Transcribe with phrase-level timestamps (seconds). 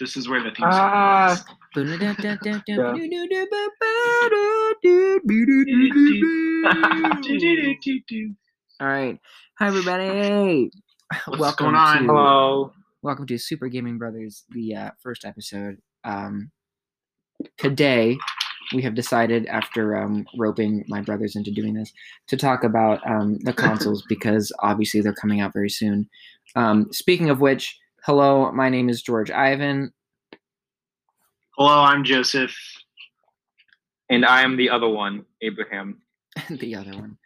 [0.00, 1.32] This is where the theme song Ah.
[1.32, 1.44] is.
[8.80, 9.18] All right.
[9.58, 10.70] Hi, everybody.
[11.26, 11.98] What's welcome going on?
[11.98, 12.72] To, Hello.
[13.02, 15.76] Welcome to Super Gaming Brothers, the uh, first episode.
[16.02, 16.50] Um,
[17.58, 18.16] today,
[18.74, 21.92] we have decided, after um, roping my brothers into doing this,
[22.28, 26.08] to talk about um, the consoles because obviously they're coming out very soon.
[26.56, 29.92] Um, speaking of which, hello, my name is George Ivan.
[31.56, 32.54] Hello, I'm Joseph.
[34.08, 36.00] And I am the other one, Abraham.
[36.50, 37.18] the other one.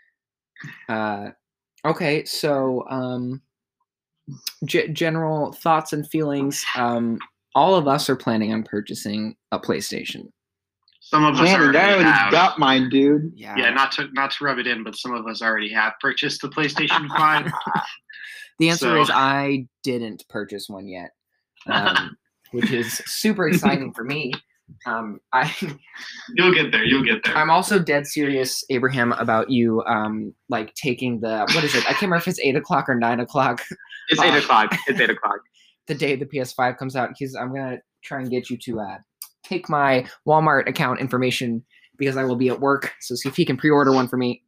[0.88, 1.30] Uh,
[1.84, 3.40] okay, so um,
[4.64, 6.64] g- general thoughts and feelings.
[6.76, 7.18] Um,
[7.54, 10.28] all of us are planning on purchasing a PlayStation.
[11.00, 12.32] Some of us Man, already I already have.
[12.32, 13.32] got mine, dude.
[13.36, 13.54] Yeah.
[13.56, 16.40] yeah, not to not to rub it in, but some of us already have purchased
[16.40, 17.52] the PlayStation Five.
[18.58, 21.10] the answer so- is I didn't purchase one yet,
[21.66, 22.16] um,
[22.52, 24.32] which is super exciting for me.
[24.86, 25.54] Um, I
[26.34, 26.84] You'll get there.
[26.84, 27.36] You'll get there.
[27.36, 31.84] I'm also dead serious, Abraham, about you um like taking the what is it?
[31.84, 33.62] I can't remember if it's eight o'clock or nine o'clock.
[34.08, 34.74] It's eight o'clock.
[34.86, 35.40] It's eight o'clock.
[35.86, 37.10] the day the PS5 comes out.
[37.16, 38.98] He's I'm gonna try and get you to uh,
[39.44, 41.64] take my Walmart account information
[41.98, 42.92] because I will be at work.
[43.00, 44.42] So see if he can pre-order one for me.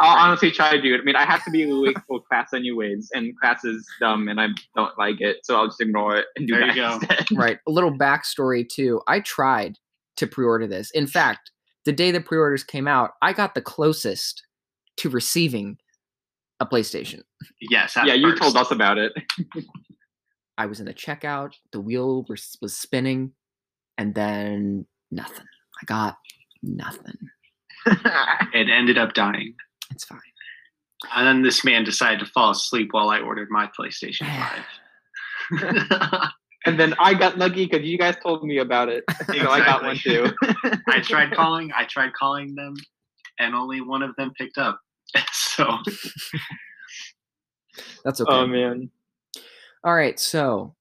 [0.00, 1.00] I'll honestly try to do it.
[1.00, 4.40] I mean, I have to be awake for class anyways, and class is dumb, and
[4.40, 6.94] I don't like it, so I'll just ignore it and do There that you go.
[6.94, 7.26] instead.
[7.36, 7.58] right.
[7.68, 9.00] A little backstory too.
[9.06, 9.76] I tried
[10.16, 10.90] to pre-order this.
[10.92, 11.50] In fact,
[11.84, 14.42] the day the pre-orders came out, I got the closest
[14.98, 15.78] to receiving
[16.60, 17.22] a PlayStation.
[17.70, 17.96] yes.
[17.96, 19.12] at yeah, you told us about it.
[20.58, 23.32] I was in the checkout, the wheel was, was spinning,
[23.96, 25.46] and then nothing.
[25.80, 26.16] I got
[26.62, 27.16] nothing.
[28.52, 29.54] It ended up dying,
[29.90, 30.18] It's fine.
[31.14, 34.26] and then this man decided to fall asleep while I ordered my PlayStation
[35.50, 36.30] Five.
[36.66, 39.82] and then I got lucky because you guys told me about it, so I got
[39.82, 40.32] one too.
[40.88, 41.70] I tried calling.
[41.76, 42.74] I tried calling them,
[43.38, 44.78] and only one of them picked up.
[45.32, 45.78] so
[48.04, 48.32] That's okay.
[48.32, 48.90] oh man.
[49.82, 50.74] All right, so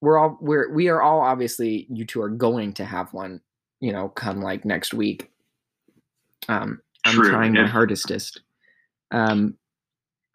[0.00, 3.40] we're all we're we are all obviously you two are going to have one,
[3.80, 5.30] you know, come like next week.
[6.48, 7.68] Um I'm True, trying my yeah.
[7.68, 8.40] hardestest.
[9.10, 9.54] Um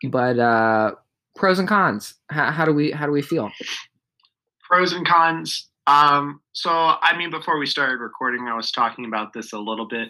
[0.09, 0.91] but uh
[1.35, 2.16] pros and cons.
[2.29, 3.51] How, how do we how do we feel?
[4.73, 5.69] pros and cons.
[5.85, 9.88] Um, so I mean, before we started recording, I was talking about this a little
[9.88, 10.09] bit.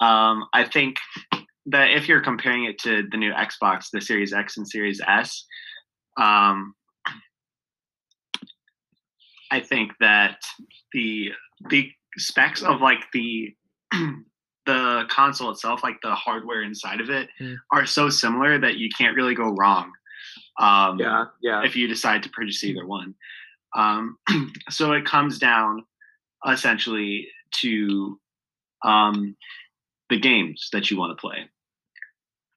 [0.00, 0.96] Um, I think
[1.66, 5.44] that if you're comparing it to the new Xbox, the Series X and Series S,
[6.20, 6.74] um,
[9.50, 10.42] I think that
[10.92, 11.30] the
[11.70, 13.54] the specs of like the
[14.66, 17.56] the console itself, like the hardware inside of it, Mm.
[17.70, 19.92] are so similar that you can't really go wrong.
[20.58, 21.62] Um, Yeah, yeah.
[21.64, 23.14] if you decide to purchase either one.
[23.74, 24.18] Um,
[24.70, 25.84] so it comes down
[26.46, 28.18] essentially to
[28.82, 29.36] um,
[30.08, 31.48] the games that you want to play,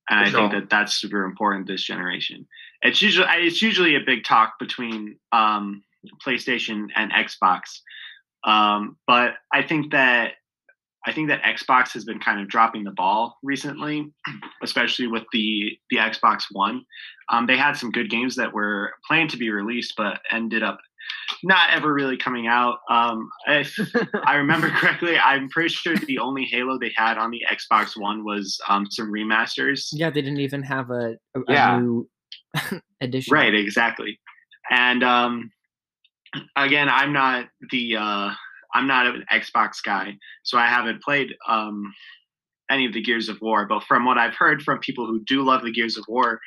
[0.10, 2.48] and I For think that that's super important this generation.
[2.82, 5.84] It's usually it's usually a big talk between um,
[6.26, 7.82] PlayStation and Xbox,
[8.46, 10.34] um, but I think that
[11.06, 14.12] I think that Xbox has been kind of dropping the ball recently,
[14.64, 16.84] especially with the the Xbox One.
[17.30, 20.78] Um, they had some good games that were planned to be released, but ended up
[21.44, 22.80] not ever really coming out.
[22.90, 23.74] Um, if
[24.26, 28.24] I remember correctly, I'm pretty sure the only Halo they had on the Xbox One
[28.26, 29.90] was um, some remasters.
[29.94, 31.80] Yeah, they didn't even have a, a, Yeah.
[31.80, 32.10] new
[33.02, 33.34] edition.
[33.34, 34.20] Right, exactly.
[34.70, 35.52] And um,
[36.56, 38.32] again, I'm not the uh,
[38.74, 41.94] I'm not an Xbox guy, so I haven't played um,
[42.70, 43.66] any of the Gears of War.
[43.66, 46.40] But from what I've heard from people who do love the Gears of War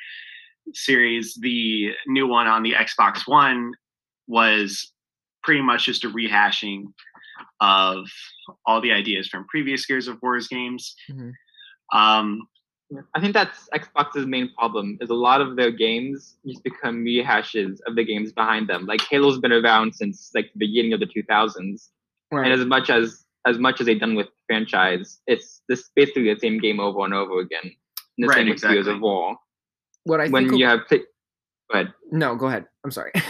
[0.73, 3.73] series, the new one on the Xbox One
[4.27, 4.91] was
[5.43, 6.85] pretty much just a rehashing
[7.59, 8.05] of
[8.65, 10.95] all the ideas from previous Gears of War's games.
[11.09, 11.33] Mhm.
[11.91, 12.47] Um,
[13.15, 17.79] I think that's Xbox's main problem is a lot of their games just become rehashes
[17.87, 18.85] of the games behind them.
[18.85, 21.89] Like Halo's been around since like the beginning of the 2000s,
[22.33, 22.51] Right.
[22.51, 26.33] and as much as as much as they've done with the franchise, it's this basically
[26.33, 27.63] the same game over and over again.
[27.63, 29.35] And the Right, same with Gears of War.
[30.05, 31.03] what I when think you have play-
[31.69, 32.65] but No, go ahead.
[32.83, 33.11] I'm sorry.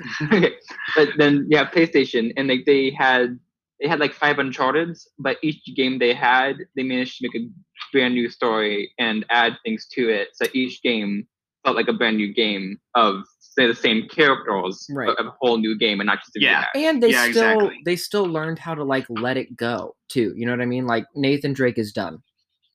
[0.22, 0.54] okay,
[0.96, 3.38] but then you have PlayStation, and like they had
[3.80, 7.48] they had like five Uncharted's, but each game they had, they managed to make a
[7.92, 10.28] brand new story and add things to it.
[10.34, 11.26] So each game
[11.64, 13.24] felt like a brand new game of
[13.56, 15.06] say the same characters, Right.
[15.16, 16.58] but a whole new game, and not just a Yeah.
[16.58, 16.70] rehash.
[16.74, 17.80] and they Yeah, still exactly.
[17.84, 20.86] they still learned how to like let it go too you know what i mean
[20.86, 22.22] like nathan drake is done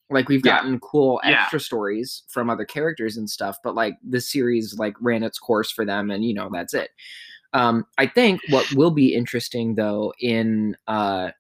[0.09, 0.57] like we've Yeah.
[0.57, 1.41] gotten cool Yeah.
[1.41, 5.71] extra stories from other characters and stuff but like the series like ran its course
[5.71, 6.89] for them and you know that's it
[7.53, 11.31] Um, I think what will be interesting though in uh,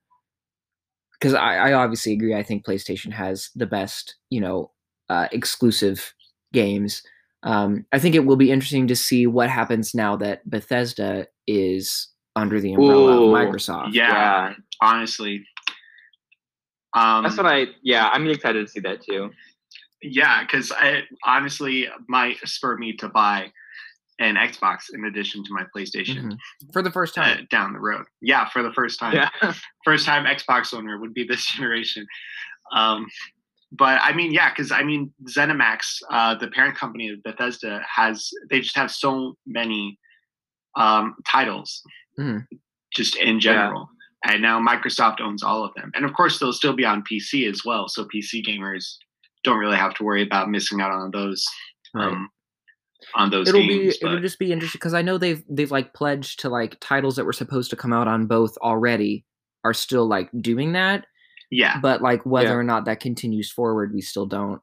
[1.13, 2.33] because I, I obviously agree.
[2.33, 4.71] I think PlayStation has the best, you know,
[5.09, 6.13] uh, exclusive
[6.53, 7.03] games.
[7.43, 12.09] Um, I think it will be interesting to see what happens now that Bethesda is
[12.35, 13.93] under the umbrella Ooh, of Microsoft.
[13.93, 14.09] Yeah,
[14.49, 14.53] Yeah.
[14.81, 15.45] honestly.
[16.95, 17.67] Um, That's what I.
[17.83, 19.31] Yeah, I'm excited to see that too.
[20.01, 23.51] Yeah, because I honestly might spur me to buy
[24.19, 26.37] an Xbox in addition to my PlayStation Mhm.
[26.73, 27.47] For the first uh, time.
[27.49, 28.05] down the road.
[28.21, 29.13] Yeah, for the first time.
[29.15, 29.29] Yeah.
[29.85, 32.05] First time Xbox owner would be this generation.
[32.73, 33.07] Um,
[33.71, 38.29] but I mean, yeah, because I mean, ZeniMax, uh, the parent company of Bethesda, has
[38.49, 39.99] they just have so many
[40.75, 41.81] um, titles,
[42.17, 42.45] Mhm.
[42.95, 43.89] just in general.
[44.25, 47.47] And now Microsoft owns all of them, and of course they'll still be on PC
[47.49, 47.87] as well.
[47.87, 48.95] So PC gamers
[49.43, 51.45] don't really have to worry about missing out on those
[51.93, 52.07] Right.
[52.11, 52.29] um,
[53.15, 53.97] on those it'll games.
[53.97, 57.15] be it'll just be interesting because I know they've they've like pledged to like titles
[57.15, 59.25] that were supposed to come out on both already
[59.63, 61.05] are still like doing that,
[61.51, 62.55] yeah, but like whether Yeah.
[62.55, 64.61] or not that continues forward, we still don't.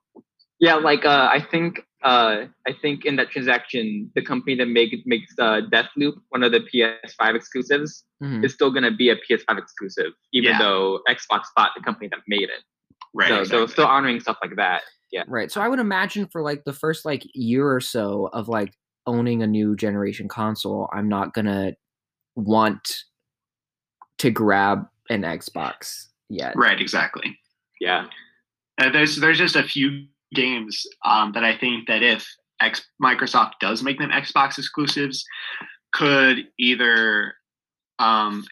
[0.60, 4.94] Yeah, like uh, I think uh, I think in that transaction, the company that make
[5.06, 8.44] makes uh, Deathloop one of the PS5 exclusives Mhm.
[8.44, 10.58] is still going to be a PS5 exclusive, even Yeah.
[10.58, 12.62] though Xbox bought the company that made it.
[13.14, 13.28] right.
[13.28, 13.66] so they're exactly.
[13.72, 14.82] still honoring stuff like that.
[15.10, 15.24] Yeah.
[15.26, 15.50] Right.
[15.50, 18.74] So I would imagine for like the first like year or so of like
[19.06, 21.72] owning a new generation console, I'm not gonna
[22.34, 23.04] want
[24.18, 26.54] to grab an Xbox yet.
[26.56, 27.38] right, exactly.
[27.80, 28.06] Yeah,
[28.80, 32.26] Uh, there's there's just a few games um, that I think that if
[32.60, 35.24] X, Microsoft does make them Xbox exclusives,
[35.92, 37.34] could either
[37.98, 38.44] um,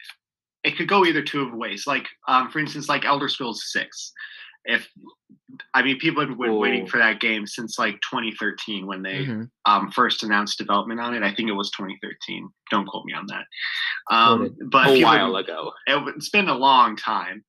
[0.62, 1.86] it could go either two of ways.
[1.86, 4.12] Like um, for instance, like Elder Scrolls Six.
[4.66, 4.88] If
[5.74, 9.50] I mean, people have been waiting for that game since like 2013 when they Mhm.
[9.66, 11.22] um, first announced development on it.
[11.22, 12.48] I think it was 2013.
[12.70, 13.44] Don't quote me on that.
[14.10, 15.72] Um, but a people- while ago.
[15.86, 17.44] it, it's been a long time.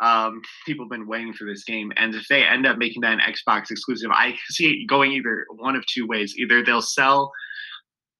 [0.00, 3.14] Um, people have been waiting for this game, and if they end up making that
[3.14, 6.34] an Xbox exclusive, I see it going either one of two ways.
[6.36, 7.32] Either they'll sell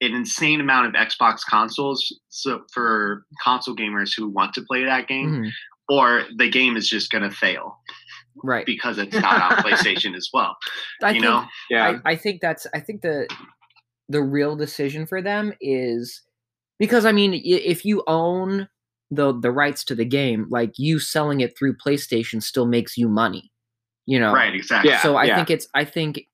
[0.00, 5.08] an insane amount of Xbox consoles so for console gamers who want to play that
[5.08, 5.50] game, Mhm.
[5.88, 7.78] or the game is just going to fail
[8.44, 8.66] Right.
[8.66, 10.56] because it's not on PlayStation as well.
[11.02, 13.26] I you think know, Yeah, I, I think that's I think the
[14.08, 16.22] the real decision for them is
[16.78, 18.68] because I mean if you own
[19.10, 23.08] the the rights to the game, like you selling it through PlayStation still makes you
[23.08, 23.50] money.
[24.06, 24.32] You know.
[24.32, 24.54] right?
[24.54, 24.90] Exactly.
[24.90, 25.02] Yeah.
[25.02, 26.26] so I think it's I think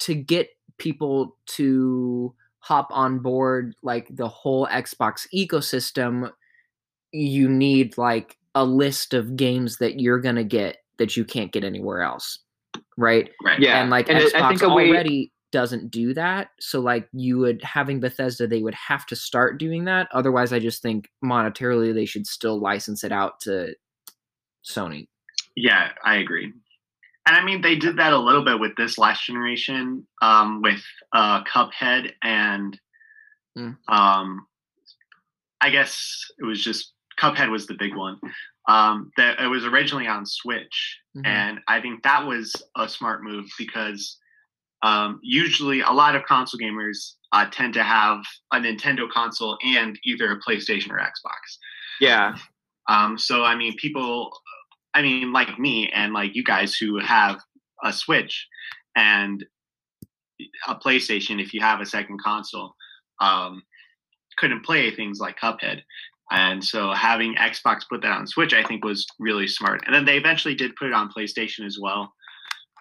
[0.00, 0.48] to get
[0.78, 6.30] people to hop on board like the whole Xbox ecosystem,
[7.12, 11.64] you need like a list of games that you're gonna get that you can't get
[11.64, 12.38] anywhere else.
[12.96, 13.30] Right?
[13.44, 13.58] Right.
[13.58, 16.48] yeah, and like and Xbox I think a way, already doesn't do that.
[16.58, 20.08] So like you would having Bethesda, they would have to start doing that.
[20.12, 23.74] Otherwise, I just think monetarily they should still license it out to
[24.64, 25.08] Sony.
[25.54, 26.52] Yeah, I agree.
[27.26, 30.82] And I mean, they did that a little bit with this last generation, um, with
[31.12, 32.78] uh, Cuphead and,
[33.56, 33.76] Mm.
[33.88, 34.46] um,
[35.60, 38.18] I guess it was just Cuphead was the big one.
[38.66, 41.26] Um, that it was originally on Switch, Mhm.
[41.26, 44.18] and I think that was a smart move because
[44.82, 48.18] um, usually a lot of console gamers uh, tend to have
[48.52, 51.58] a Nintendo console and either a PlayStation or Xbox.
[52.00, 52.36] yeah,
[52.88, 54.32] Um, so I mean, people,
[54.94, 57.40] I mean, like me and like you guys who have
[57.84, 58.46] a Switch
[58.96, 59.44] and
[60.68, 62.74] a PlayStation, if you have a second console,
[63.20, 63.62] um,
[64.38, 65.82] couldn't play things like Cuphead.
[66.30, 69.82] And so having Xbox put that on Switch, I think was really smart.
[69.84, 72.12] And then they eventually did put it on PlayStation as well,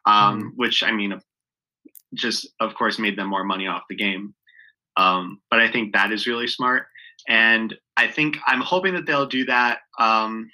[0.06, 1.20] um, which I mean,
[2.14, 4.34] just of course made them more money off the game.
[4.98, 6.84] Um, but I think that is really smart.
[7.28, 9.80] And I think I'm hoping that they'll do that.
[10.00, 10.50] Um,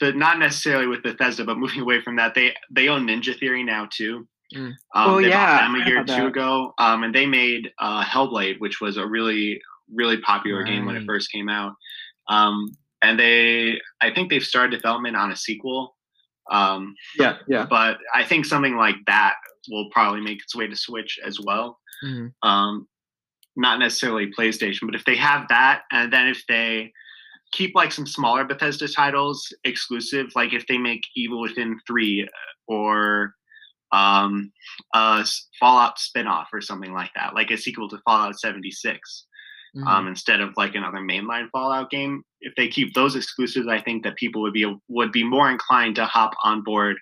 [0.00, 3.62] but not necessarily with Bethesda, but moving away from that, they they own Ninja Theory
[3.64, 4.26] now too.
[4.54, 4.66] Mm.
[4.66, 6.26] Um, Oh, they yeah, them I a heard year or two that.
[6.26, 9.60] ago, um, and they made uh, Hellblade, which was a really
[9.94, 11.74] really popular game when it first came out.
[12.28, 15.96] Um, and they, I think they've started development on a sequel.
[16.50, 17.66] Um, yeah, yeah.
[17.68, 19.34] but I think something like that
[19.70, 21.78] will probably make its way to Switch as well.
[22.04, 22.32] Mhm.
[22.42, 22.88] Um,
[23.56, 26.92] not necessarily PlayStation, but if they have that, and then if they
[27.52, 32.28] keep like some smaller Bethesda titles exclusive, like if they make Evil Within three
[32.66, 33.34] or
[33.90, 34.52] um,
[34.94, 35.26] a
[35.58, 39.24] Fallout spinoff or something like that, like a sequel to Fallout seventy six
[39.74, 39.86] Mhm.
[39.86, 42.22] um, instead of like another mainline Fallout game.
[42.40, 45.96] If they keep those exclusives, I think that people would be would be more inclined
[45.96, 46.98] to hop on board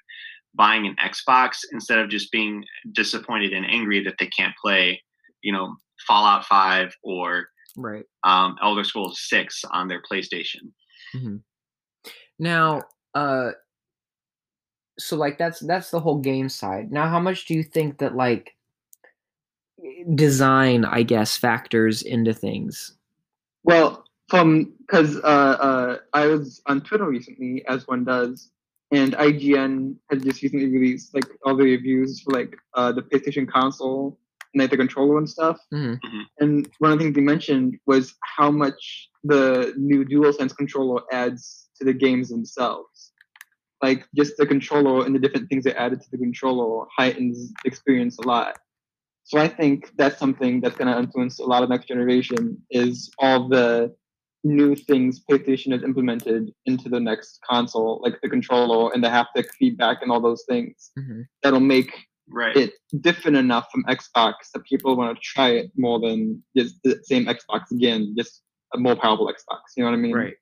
[0.57, 5.03] buying an Xbox instead of just being disappointed and angry that they can't play,
[5.43, 8.05] you know, Fallout Five or Right.
[8.25, 10.73] um, Elder Scrolls Six on their PlayStation.
[11.13, 11.37] hmm
[12.39, 12.83] Now,
[13.15, 13.51] uh,
[14.99, 16.91] so like that's that's the whole game side.
[16.91, 18.57] Now, how much do you think that like
[20.15, 22.97] design, I guess, factors into things?
[23.65, 28.51] Well, from because uh, uh, I was on Twitter recently, as one does,
[28.93, 33.49] and IGN had just recently released like all the reviews for like uh, the PlayStation
[33.49, 34.19] console
[34.55, 35.59] and like the controller and stuff.
[35.73, 35.99] Mhm.
[36.41, 41.69] And one of the things they mentioned was how much the new DualSense controller adds
[41.79, 43.13] to the games themselves.
[43.83, 47.69] Like just the controller and the different things they added to the controller heightens the
[47.69, 48.57] experience a lot.
[49.25, 53.11] So I think that's something that's going to influence a lot of next generation is
[53.19, 53.95] all the
[54.47, 59.47] new things PlayStation has implemented into the next console, like the controller and the haptic
[59.59, 60.93] feedback and all those things.
[60.99, 61.25] Mhm.
[61.43, 61.93] That'll make
[62.29, 62.57] Right.
[62.57, 67.01] it different enough from Xbox that people want to try it more than just the
[67.05, 68.43] same Xbox again, just
[68.75, 69.61] a more powerful Xbox.
[69.77, 70.15] You know what I mean?
[70.15, 70.35] Right.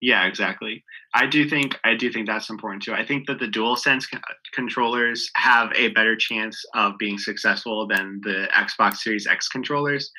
[0.00, 0.84] Yeah, exactly.
[1.14, 2.94] I do think I do think that's important too.
[2.94, 4.18] I think that the DualSense c-
[4.52, 10.10] controllers have a better chance of being successful than the Xbox Series X controllers,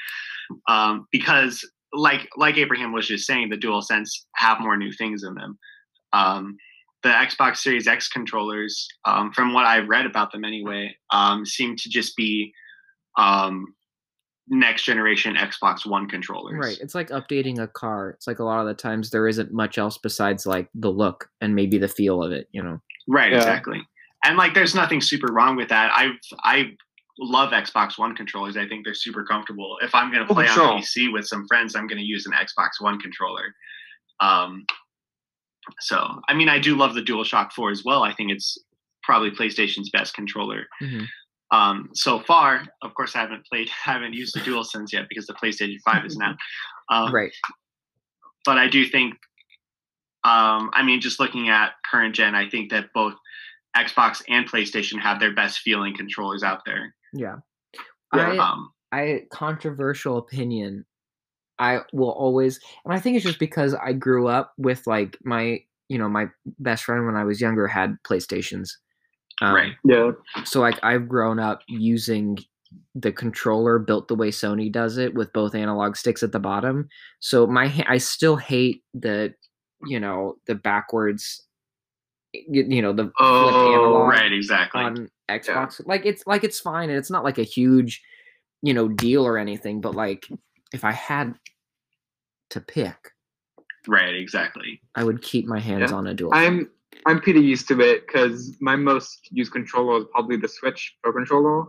[0.67, 1.63] um, because
[1.93, 5.57] like like Abraham was just saying, the Dual Sense have more new things in them.
[6.13, 6.57] Um,
[7.03, 11.75] the Xbox Series X controllers, um, from what I've read about them anyway, um, seem
[11.77, 12.51] to just be
[13.17, 13.73] um,
[14.49, 16.57] next generation Xbox One controllers.
[16.59, 16.77] Right.
[16.81, 18.09] It's like updating a car.
[18.11, 21.29] It's like a lot of the times there isn't much else besides like the look
[21.39, 22.79] and maybe the feel of it, you know.
[23.07, 23.37] Right, Yeah.
[23.37, 23.81] exactly.
[24.25, 25.91] And like there's nothing super wrong with that.
[25.95, 26.11] I've
[26.43, 26.71] I
[27.19, 28.55] love Xbox One controllers.
[28.57, 29.77] I think they're super comfortable.
[29.81, 30.81] If I'm going to Oh, play for on.
[30.81, 33.53] PC with some friends, I'm going to use an Xbox One controller.
[34.21, 34.65] Um
[35.81, 38.01] so, I mean, I do love the DualShock 4 as well.
[38.03, 38.57] I think it's
[39.03, 40.65] probably PlayStation's best controller.
[40.81, 41.05] Mhm.
[41.51, 45.27] Um so far, of course I haven't played I haven't used the DualSense yet because
[45.27, 46.35] the PlayStation 5 is now.
[46.91, 47.31] Um, Right.
[48.45, 49.13] but I do think,
[50.23, 53.13] um, I mean, just looking at current gen, I think that both
[53.77, 56.95] Xbox and PlayStation have their best feeling controllers out there.
[57.13, 57.37] Yeah.
[58.13, 58.31] Yeah.
[58.31, 60.85] I Um, I controversial opinion.
[61.59, 65.59] I will always, and I think it's just because I grew up with like my,
[65.89, 66.27] you know, my
[66.59, 68.69] best friend when I was younger had PlayStations.
[69.41, 69.73] Um, right.
[69.83, 70.11] Yeah.
[70.45, 72.39] So like I've grown up using
[72.95, 76.87] the controller built the way Sony does it with both analog sticks at the bottom.
[77.19, 79.33] So my ha- I still hate the,
[79.85, 81.45] you know, the backwards,
[82.33, 84.31] you, you know, the flipped Oh, analog Right.
[84.31, 84.81] Exactly.
[84.81, 85.81] on Xbox.
[85.85, 88.01] Like it's like it's fine and it's not like a huge,
[88.61, 89.81] you know, deal or anything.
[89.81, 90.27] But like
[90.73, 91.35] if I had
[92.51, 93.11] to pick,
[93.87, 94.15] right.
[94.15, 94.81] Exactly.
[94.95, 95.97] I would keep my hands Yeah.
[95.97, 96.31] on a dual.
[96.33, 96.69] I'm
[97.05, 101.13] I'm pretty used to it because my most used controller is probably the Switch Pro
[101.13, 101.67] controller,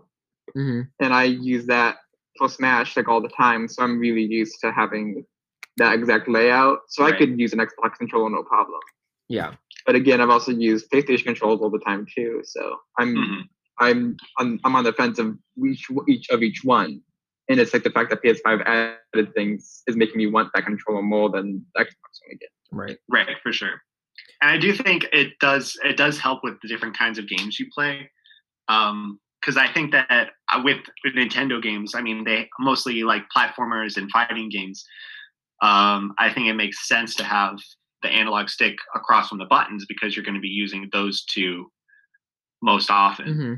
[0.55, 1.97] hmm and I use that
[2.39, 3.69] for Smash like all the time.
[3.69, 5.25] So I'm really used to having
[5.77, 6.81] that exact layout.
[6.89, 8.81] So I could use an Xbox controller no problem.
[9.29, 9.55] Yeah.
[9.91, 12.43] But again, I've also used PlayStation controls all the time too.
[12.45, 13.49] So I'm Mhm.
[13.81, 17.03] I'm on, I'm on the fence of each each of each one,
[17.49, 21.03] and it's like the fact that PS5 added things is making me want that controller
[21.03, 22.49] more than the Xbox one again.
[22.71, 22.99] Right.
[23.09, 23.37] Right.
[23.43, 23.83] For sure.
[24.41, 25.77] And I do think it does.
[25.83, 28.09] It does help with the different kinds of games you play.
[28.69, 33.25] Um, because I think that uh, with, with Nintendo games, I mean, they mostly like
[33.37, 34.85] platformers and fighting games.
[35.63, 37.59] Um, I think it makes sense to have
[38.03, 41.71] the analog stick across from the buttons because you're going to be using those two
[42.63, 43.35] most often.
[43.35, 43.55] hmm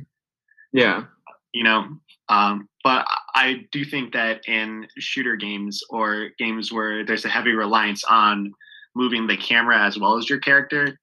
[0.72, 1.04] Yeah,
[1.52, 1.88] You know,
[2.28, 7.52] um, but I do think that in shooter games or games where there's a heavy
[7.52, 8.52] reliance on
[8.94, 10.99] moving the camera as well as your character,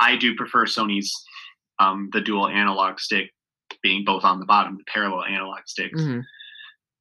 [0.00, 1.12] I do prefer Sony's
[1.78, 3.30] um, the dual analog stick
[3.82, 6.00] being both on the bottom, the parallel analog sticks.
[6.00, 6.20] hmm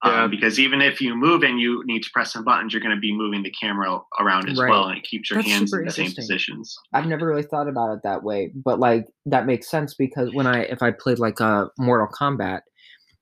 [0.05, 0.23] Yeah.
[0.25, 2.95] Um, because even if you move and you need to press some buttons, you're going
[2.95, 4.69] to be moving the camera around as Right.
[4.69, 6.75] well, and it keeps your That's hands in the same positions.
[6.93, 10.45] I've never really thought about it that way, but like that makes sense because when
[10.45, 12.61] I if I played like a Mortal Kombat,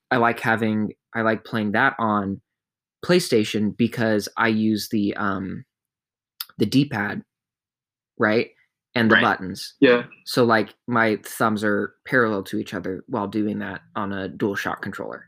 [0.09, 2.41] I like having I like playing that on
[3.05, 5.65] PlayStation because I use the um
[6.57, 7.21] the D-pad,
[8.19, 8.49] right?
[8.93, 9.21] And the Right.
[9.21, 9.75] buttons.
[9.79, 10.03] yeah.
[10.25, 14.55] So like my thumbs are parallel to each other while doing that on a dual
[14.55, 15.27] DualShock controller.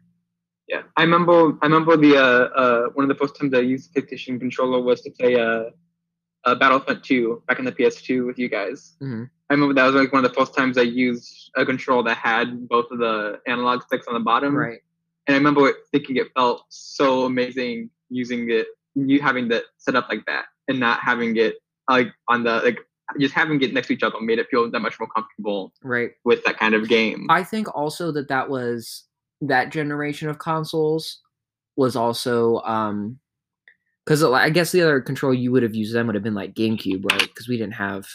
[0.68, 1.58] Yeah, I remember.
[1.62, 2.22] I remember the uh,
[2.62, 5.66] uh, one of the first times I used PlayStation controller was to play uh,
[6.46, 8.96] uh, Battlefront 2 back in the PS2 with you guys.
[9.02, 9.30] Mhm.
[9.50, 12.18] I remember that was like one of the first times I used a controller that
[12.18, 14.56] had both of the analog sticks on the bottom.
[14.56, 14.80] Right.
[15.28, 19.96] And I remember it- thinking it felt so amazing using it, you having it set
[19.96, 21.56] up like that, and not having it
[21.90, 22.80] like on the like
[23.20, 26.12] just having it next to each other made it feel that much more comfortable Right.
[26.24, 27.28] with that kind of game.
[27.30, 29.04] I think also that that was
[29.48, 31.20] that generation of consoles
[31.76, 33.20] was also um
[34.06, 36.54] because I guess the other control you would have used then would have been like
[36.54, 37.22] GameCube, right?
[37.22, 38.06] Because we didn't have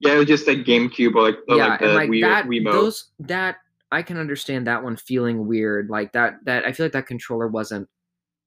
[0.00, 2.46] Yeah, it was just like GameCube or like, or yeah, like the like Wii, that
[2.46, 2.72] Wiimote.
[2.72, 3.56] those that
[3.90, 5.88] I can understand that one feeling weird.
[5.88, 7.88] Like that that I feel like that controller wasn't.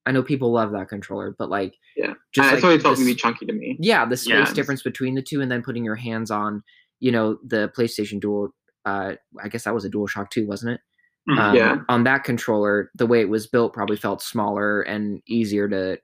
[0.05, 2.13] I know people love that controller, but like Yeah.
[2.33, 3.77] just I like thought it felt really chunky to me.
[3.79, 4.53] yeah, the space Yeah.
[4.53, 6.63] difference between the two, and then putting your hands on,
[6.99, 8.53] you know, the PlayStation Dual.
[8.85, 10.81] Uh, I guess that was a Dual Shock 2, wasn't it?
[11.29, 11.77] Um, Yeah.
[11.89, 15.97] On that controller, the way it was built probably felt smaller and easier to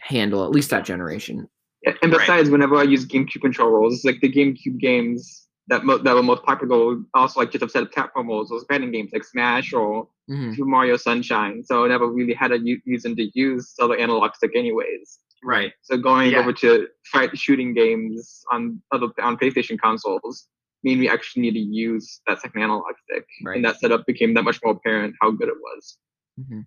[0.00, 1.48] handle, at least that generation.
[1.82, 2.20] Yeah, And Right.
[2.20, 6.42] besides, whenever I use GameCube controllers, like the GameCube games that mo- that were most
[6.44, 10.08] popular, also like just a set of platform roles, those fighting games like Smash or
[10.30, 10.54] Mhm.
[10.54, 11.62] Super Mario Sunshine.
[11.64, 15.18] So I never really had a u- reason to use other analog stick, anyways.
[15.44, 15.72] Right.
[15.82, 16.38] So going Yeah.
[16.40, 20.46] over to fight shooting games on other on PlayStation consoles
[20.82, 23.56] mean we actually need to use that second analog stick, Right.
[23.56, 25.98] and that setup became that much more apparent how good it was.
[26.40, 26.66] Mhm.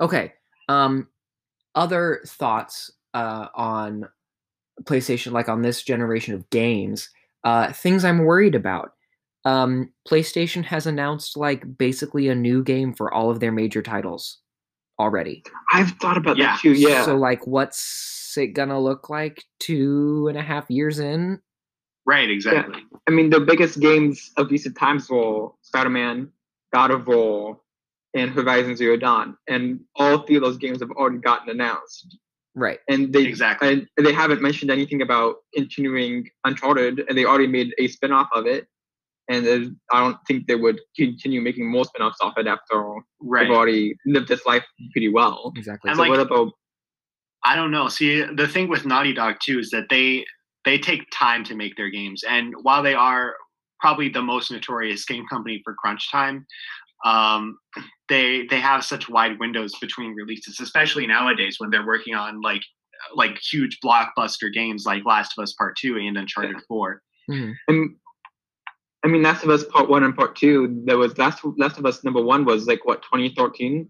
[0.00, 0.32] Okay.
[0.68, 1.08] Um,
[1.74, 4.08] other thoughts uh, on
[4.84, 7.10] PlayStation, like on this generation of games,
[7.44, 8.92] uh, things I'm worried about.
[9.44, 14.38] Um, PlayStation has announced like basically a new game for all of their major titles
[14.98, 15.42] already.
[15.72, 16.52] I've thought about Yeah.
[16.52, 16.72] that too.
[16.72, 21.40] Yeah, So like, what's it gonna look like two and a half years in?
[22.14, 22.30] Right.
[22.30, 22.80] Exactly.
[23.08, 26.16] I mean the biggest games of recent times were Spider-Man,
[26.76, 27.60] God of War,
[28.18, 29.62] and Horizon Zero Dawn, and
[30.00, 32.08] all three of those games have already gotten announced.
[32.66, 32.80] Right.
[32.92, 33.68] and they Exactly.
[33.96, 38.44] and they haven't mentioned anything about continuing Uncharted, and they already made a spin-off of
[38.54, 38.66] it.
[39.32, 39.42] And
[39.94, 42.76] I don't think they would continue making more spin-offs off it after
[43.20, 43.44] Right.
[43.44, 45.52] they've already lived this life pretty well.
[45.56, 45.88] Exactly.
[45.90, 46.48] And so like- what about
[47.50, 47.86] I don't know.
[47.88, 50.26] See, the thing with Naughty Dog too is that they
[50.64, 53.34] they take time to make their games, and while they are
[53.80, 56.46] probably the most notorious game company for crunch time,
[57.04, 57.56] um,
[58.08, 62.62] they they have such wide windows between releases, especially nowadays when they're working on like
[63.14, 67.02] like huge blockbuster games like Last of Us Part Two and Uncharted Four.
[67.30, 67.54] Mhm.
[67.68, 67.96] and
[69.02, 70.82] I mean Last of Us Part One and Part Two.
[70.84, 73.88] There was Last Last of Us number one was like what 2013.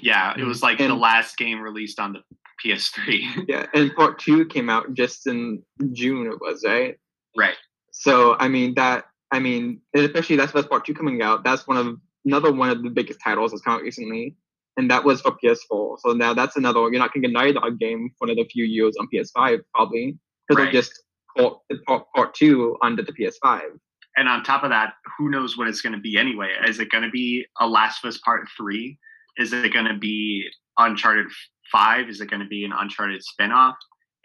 [0.00, 0.46] Yeah, it mm.
[0.46, 2.20] was like the last game released on the
[2.64, 3.44] PS3.
[3.48, 6.26] Yeah, and Part Two came out just in June.
[6.26, 6.96] It was right.
[7.36, 7.56] right.
[7.92, 11.44] So I mean that I mean and especially that's Us Part Two coming out.
[11.44, 14.36] That's one of another one of the biggest titles that's come out recently,
[14.76, 15.98] and that was for PS4.
[16.00, 16.80] So now that's another.
[16.80, 19.60] One, you're not gonna get a Naughty Dog game for another few years on PS5
[19.74, 20.72] probably because Right.
[20.72, 21.02] they'll just
[21.36, 23.62] port, port part two onto the PS5.
[24.16, 26.50] and on top of that, who knows what it's going to be anyway?
[26.66, 28.98] Is it going to be a Last of Us Part Three?
[29.40, 30.46] Is it going to be
[30.78, 31.26] Uncharted
[31.72, 32.08] Five?
[32.08, 33.74] Is it going to be an Uncharted spinoff?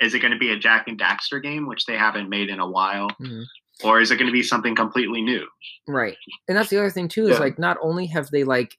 [0.01, 2.60] Is it going to be a Jak and Daxter game, which they haven't made in
[2.60, 3.45] a while, Mhm.
[3.84, 5.47] or is it going to be something completely new?
[5.88, 6.17] Right.
[6.49, 7.39] And that's the other thing too is Yeah.
[7.39, 8.78] like not only have they like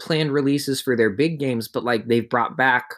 [0.00, 2.90] planned releases for their big games, but like they've brought back,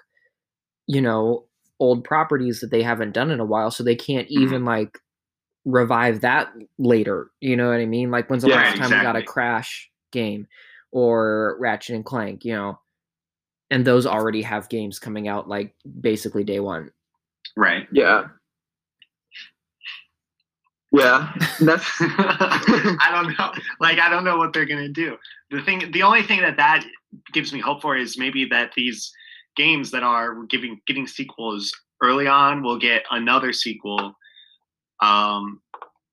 [0.87, 1.47] you know,
[1.81, 4.43] old properties that they haven't done in a while, so they can't Mhm.
[4.43, 4.99] even like
[5.65, 7.31] revive that later.
[7.41, 8.11] You know what I mean?
[8.11, 9.23] Like when's the Yeah, last time we got a.
[9.23, 10.47] Crash game
[10.93, 12.45] or Ratchet and Clank?
[12.45, 12.81] You know,
[13.71, 16.91] and those already have games coming out like basically day one.
[17.57, 17.89] Right.
[17.91, 18.29] Yeah.
[20.95, 23.53] Yeah, that's I don't know.
[23.81, 25.17] Like I don't know what they're gonna do.
[25.51, 26.85] The thing, the only thing that that
[27.33, 29.11] gives me hope for is maybe that these
[29.57, 34.15] games that are giving getting sequels early on will get another sequel,
[35.01, 35.63] um,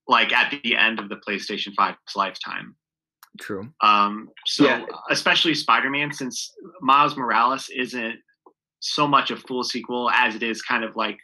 [0.08, 2.76] like at the end of the PlayStation 5's lifetime.
[3.40, 3.70] True.
[3.82, 4.86] Um, so Yeah.
[5.10, 8.20] especially Spider-Man, since Miles Morales isn't
[8.80, 11.18] so much a full sequel as it is kind of like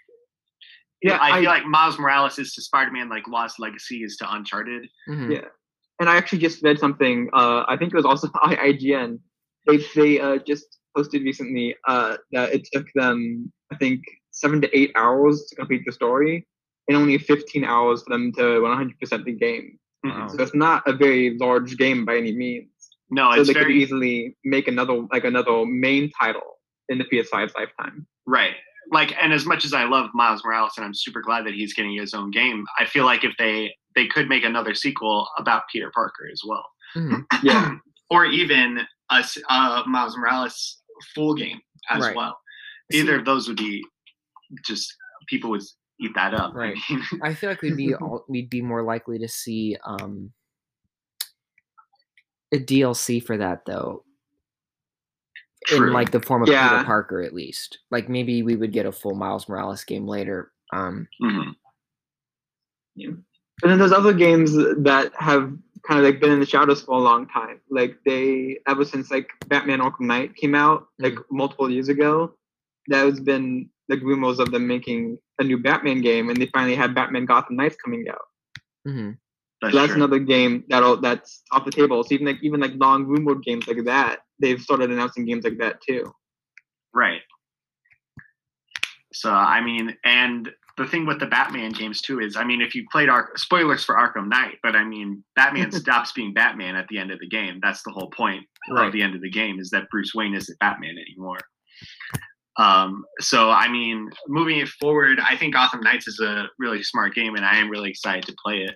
[1.01, 1.17] yeah.
[1.17, 4.87] I, I, feel like Miles Morales is to Spider-Man like Lost Legacy is to Uncharted.
[5.09, 5.31] Mhm.
[5.35, 5.47] Yeah.
[5.99, 7.29] and I actually just read something.
[7.33, 9.19] Uh, I think it was also on IGN.
[9.67, 14.01] They they uh, just posted recently uh, that it took them I think
[14.31, 16.45] seven to eight hours to complete the story,
[16.87, 19.79] and only 15 hours for them to 100% the game.
[20.09, 20.27] Wow.
[20.27, 22.69] So it's not a very large game by any means.
[23.11, 27.05] No, so it's they could very easily make another like another main title in the
[27.05, 28.05] PS5's lifetime.
[28.25, 28.55] right.
[28.91, 31.73] Like, and as much as I love Miles Morales, and I'm super glad that he's
[31.73, 35.63] getting his own game, I feel like if they they could make another sequel about
[35.71, 36.65] Peter Parker as well,
[36.95, 37.25] Mhm.
[37.41, 37.71] Yeah.
[38.11, 40.81] or even a uh, Miles Morales
[41.15, 42.15] full game as Right.
[42.15, 42.37] well.
[42.91, 43.83] See- Either of those would be
[44.63, 44.93] just
[45.27, 45.63] people would
[45.99, 46.53] eat that up.
[46.55, 46.75] I Right.
[46.89, 50.31] mean, I feel like we'd be all, we'd be more likely to see um
[52.53, 54.03] a DLC for that though.
[55.67, 55.87] True.
[55.87, 56.69] In like the form of Yeah.
[56.69, 57.79] Peter Parker at least.
[57.91, 60.51] Like maybe we would get a full Miles Morales game later.
[60.73, 61.55] Um mhm.
[62.97, 65.51] And then there's other games that have
[65.87, 67.59] kind of like been in the shadows for a long time.
[67.69, 72.33] Like they ever since like Batman Arkham Knight came out like multiple years ago,
[72.87, 76.95] there's been like rumors of them making a new Batman game, and they finally had
[76.95, 78.21] Batman Gotham Knights coming out.
[78.85, 79.11] hmm
[79.61, 82.03] That's, So that's another game that'll that's off the table.
[82.03, 85.57] So even like even like long rumored games like that, they've started announcing games like
[85.59, 86.13] that too.
[86.93, 87.21] Right.
[89.13, 92.75] So I mean, and the thing with the Batman games too is, I mean, if
[92.75, 96.87] you played Ark, spoilers for Arkham Knight, but I mean, Batman stops being Batman at
[96.89, 97.59] the end of the game.
[97.61, 98.87] That's the whole point Right.
[98.87, 101.37] of the end of the game is that Bruce Wayne isn't Batman anymore.
[102.57, 107.13] Um, so I mean, moving it forward, I think Gotham Knights is a really smart
[107.13, 108.75] game, and I am really excited to play it.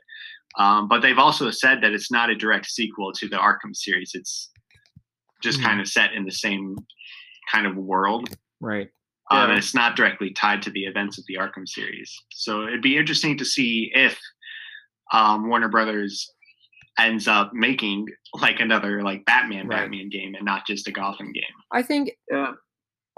[0.58, 4.12] Um, but they've also said that it's not a direct sequel to the Arkham series.
[4.16, 4.52] It's
[5.42, 5.64] just Mhm.
[5.64, 6.76] kind of set in the same
[7.52, 8.36] kind of world.
[8.60, 8.90] Right.
[9.32, 9.50] Um, Yeah.
[9.50, 12.14] and it's not directly tied to the events of the Arkham series.
[12.32, 14.20] So it'd be interesting to see if
[15.14, 16.30] um, Warner Brothers
[17.00, 19.82] ends up making like another like Batman Right.
[19.84, 21.44] Batman game and not just a Gotham game.
[21.72, 22.54] I think Yeah.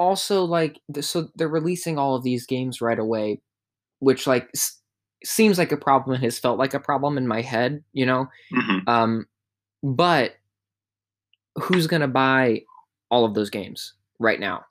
[0.01, 3.39] Also like so they're releasing all of these games right away,
[3.99, 4.79] which like s-
[5.23, 7.83] seems like a problem and has felt like a problem in my head.
[7.93, 8.27] You know.
[8.51, 8.87] Mhm.
[8.87, 9.25] Um,
[9.83, 10.33] but
[11.55, 12.63] who's gonna buy
[13.09, 14.65] all of those games right now?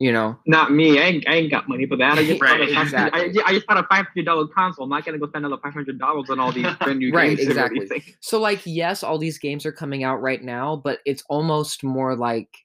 [0.00, 0.36] You know.
[0.46, 0.98] Not me.
[0.98, 2.18] I ain't, I ain't got money for that.
[2.18, 3.40] I just Right, bought a exactly.
[3.40, 4.84] I, I just bought a five hundred dollar console.
[4.84, 7.36] I'm not gonna go spend another five hundred dollars on all these brand new Right,
[7.36, 7.48] games.
[7.48, 7.88] exactly.
[8.20, 12.14] So like yes, all these games are coming out right now, but it's almost more
[12.16, 12.63] like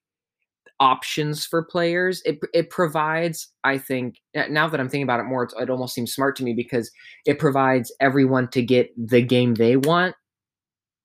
[0.79, 2.21] options for players.
[2.25, 4.15] It it provides, I think,
[4.49, 6.89] now that I'm thinking about it more, it's, it almost seems smart to me because
[7.25, 10.15] it provides everyone to get the game they want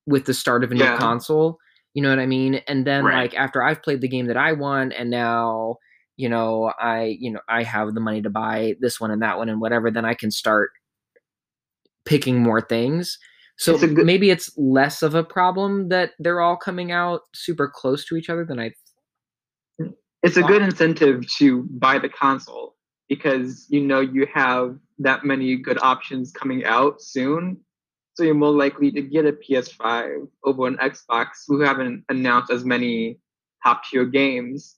[0.07, 0.97] with the start of a new Yeah.
[0.97, 1.59] console.
[1.95, 2.57] You know what I mean?
[2.69, 3.23] And then Right.
[3.31, 5.77] like after I've played the game that I want, and now
[6.17, 9.39] you know I you know I have the money to buy this one and that
[9.39, 10.71] one and whatever, then I can start
[12.05, 13.19] picking more things.
[13.57, 17.69] So It's good- maybe it's less of a problem that they're all coming out super
[17.73, 18.73] close to each other than I.
[20.25, 20.49] It's a Wow.
[20.49, 22.77] good incentive to buy the console
[23.11, 27.61] because you know you have that many good options coming out soon.
[28.15, 32.65] So you're more likely to get a PS5 over an Xbox who haven't announced as
[32.65, 33.19] many
[33.63, 34.77] top tier games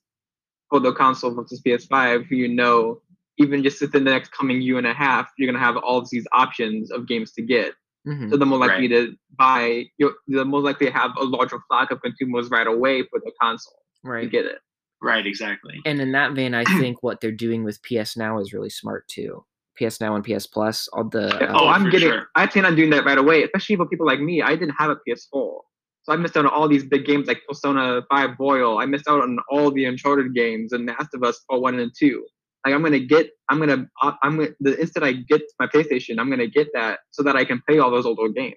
[0.69, 3.01] for the console versus PS5, who you know
[3.39, 6.11] even just within the next coming year and a half, you're gonna have all of
[6.11, 7.73] these options of games to get.
[8.05, 8.31] Mhm.
[8.31, 11.93] So the more likely to buy, you're the more likely to have a larger flock
[11.93, 14.23] of consumers right away for the console right.
[14.23, 14.59] to get it.
[15.03, 15.81] Right, exactly.
[15.85, 19.07] And in that vein, I think what they're doing with PS Now is really smart
[19.09, 19.45] too.
[19.79, 22.09] PS Now and PS Plus, all the uh, oh, I'm getting.
[22.09, 22.29] sure.
[22.35, 24.41] I plan on doing that right away, especially for people like me.
[24.41, 25.61] I didn't have a PS4, so
[26.09, 28.79] I missed out on all these big games like Persona 5 Royal.
[28.79, 31.93] I missed out on all the Uncharted games and Last of Us Part One and
[31.99, 32.25] Two.
[32.65, 33.29] Like I'm gonna get.
[33.51, 33.87] I'm gonna.
[34.03, 34.49] uh, I'm gonna.
[34.61, 37.79] The instant I get my PlayStation, I'm gonna get that so that I can play
[37.79, 38.57] all those old, old games.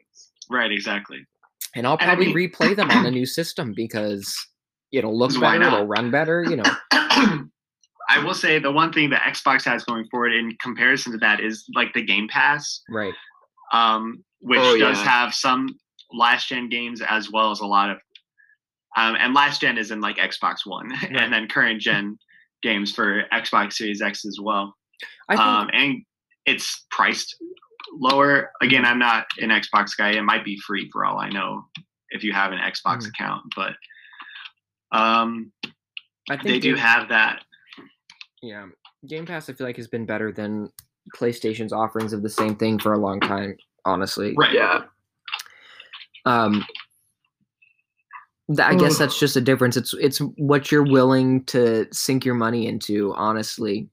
[0.49, 1.19] Right, exactly.
[1.75, 4.33] and I'll and I probably mean- replay them on a new system because
[4.91, 6.43] it'll look better, it'll run better.
[6.43, 6.63] You know.
[8.11, 11.39] I will say the one thing that Xbox has going forward in comparison to that
[11.41, 13.13] is like the Game Pass, Right.
[13.71, 15.03] um, which Oh, does yeah.
[15.03, 15.67] have some
[16.11, 17.97] last gen games as well as a lot of,
[18.97, 22.17] um, and last gen is in like Xbox One, and then current gen
[22.63, 24.75] games for Xbox Series X as well.
[25.29, 26.01] I think um, and
[26.47, 27.35] it's priced
[27.93, 28.51] lower.
[28.61, 28.91] Again, Mm-hmm.
[28.91, 30.11] I'm not an Xbox guy.
[30.11, 31.65] It might be free for all I know
[32.09, 33.09] if you have an Xbox Mhm.
[33.09, 33.73] account, but
[34.91, 35.51] um,
[36.29, 37.43] I think they do Game- have that.
[38.41, 38.67] Yeah,
[39.07, 40.69] Game Pass I feel like has been better than
[41.15, 43.55] PlayStation's offerings of the same thing for a long time.
[43.85, 44.53] Honestly, Right.
[44.53, 44.83] Yeah.
[46.25, 46.65] um
[48.49, 52.35] th- i guess that's just a difference it's it's what you're willing to sink your
[52.35, 53.87] money into honestly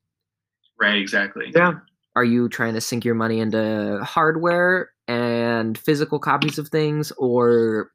[0.79, 0.97] Right.
[1.01, 1.53] Exactly.
[1.55, 1.75] Yeah.
[2.17, 7.93] are you trying to sink your money into hardware and physical copies of things or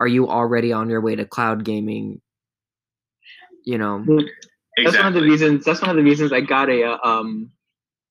[0.00, 2.20] are you already on your way to cloud gaming
[3.64, 4.04] you know
[4.84, 5.64] That's one of the reasons.
[5.64, 7.50] That's one of the reasons I got a uh, um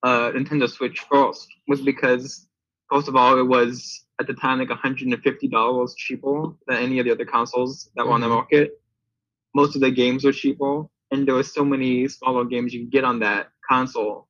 [0.03, 2.47] uh Nintendo Switch first was because
[2.91, 7.05] first of all it was at the time like 150 dollars cheaper than any of
[7.05, 8.31] the other consoles that were on the Mhm.
[8.39, 8.81] market.
[9.55, 12.91] Most of the games were cheaper, and there were so many smaller games you could
[12.91, 14.27] get on that console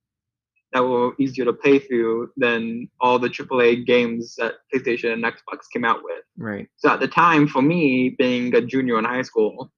[0.73, 5.59] that were easier to play through than all the AAA games that PlayStation and Xbox
[5.71, 6.23] came out with.
[6.37, 9.71] right So at the time, for me, being a junior in high school,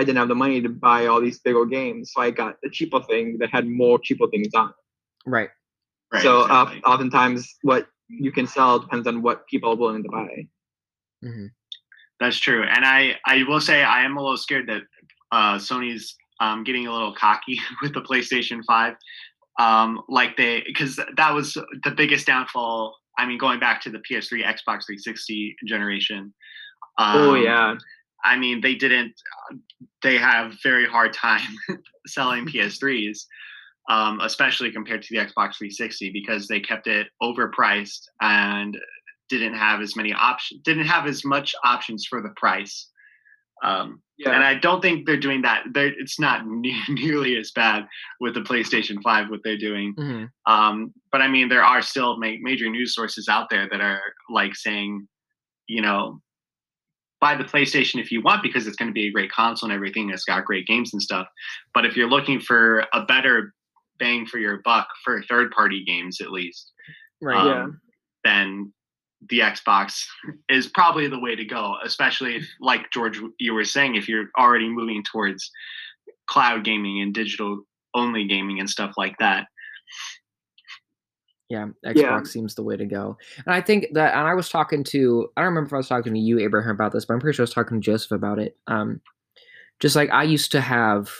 [0.00, 2.70] I didn't have the money to buy all these bigger games, so I got the
[2.70, 4.70] cheaper thing that had more cheaper things on.
[4.70, 4.74] it.
[5.26, 5.50] right
[6.12, 6.22] Right.
[6.22, 10.46] so uh, oftentimes, what you can sell depends on what people are willing to buy.
[11.22, 11.46] hmm
[12.18, 12.64] That's true.
[12.64, 14.82] And I, I will say I am a little scared that
[15.30, 18.94] uh, Sony's um, getting a little cocky with the PlayStation 5.
[19.60, 23.98] Um, like they, because that was the biggest downfall, I mean, going back to the
[23.98, 26.32] PS3, Xbox 360 generation.
[26.98, 27.74] oh um, yeah,
[28.24, 29.12] I mean, they didn't.
[30.02, 31.48] They have very hard time
[32.06, 33.18] selling PS3s,
[33.88, 38.78] um, especially compared to the Xbox 360, because they kept it overpriced and
[39.28, 40.60] didn't have as many options.
[40.64, 42.88] Didn't have as much options for the price.
[43.62, 44.32] Um, yeah.
[44.32, 45.64] And I don't think they're doing that.
[45.72, 47.86] They're, it's not ne- nearly as bad
[48.20, 49.94] with the PlayStation 5 what they're doing.
[49.96, 53.80] hmm Um, but I mean, there are still ma- major news sources out there that
[53.80, 55.06] are like saying,
[55.66, 56.20] you know,
[57.20, 59.74] buy the PlayStation if you want because it's going to be a great console and
[59.74, 60.10] everything.
[60.10, 61.26] It's got great games and stuff.
[61.74, 63.54] But if you're looking for a better
[63.98, 66.72] bang for your buck for third party games, at least,
[67.22, 67.44] Right.
[67.44, 67.64] Yeah.
[67.64, 67.80] um,
[68.24, 68.72] then
[69.28, 70.04] the Xbox
[70.48, 74.30] is probably the way to go, especially if, like George, you were saying, if you're
[74.38, 75.50] already moving towards
[76.26, 77.60] cloud gaming and digital
[77.94, 79.46] only gaming and stuff like that.
[81.50, 82.22] Yeah, Xbox Yeah.
[82.22, 83.18] seems the way to go.
[83.44, 85.88] And I think that, and I was talking to, I don't remember if I was
[85.88, 88.12] talking to you, Abraham, about this, but I'm pretty sure I was talking to Joseph
[88.12, 88.56] about it.
[88.68, 89.00] Um,
[89.80, 91.10] just like I used to have,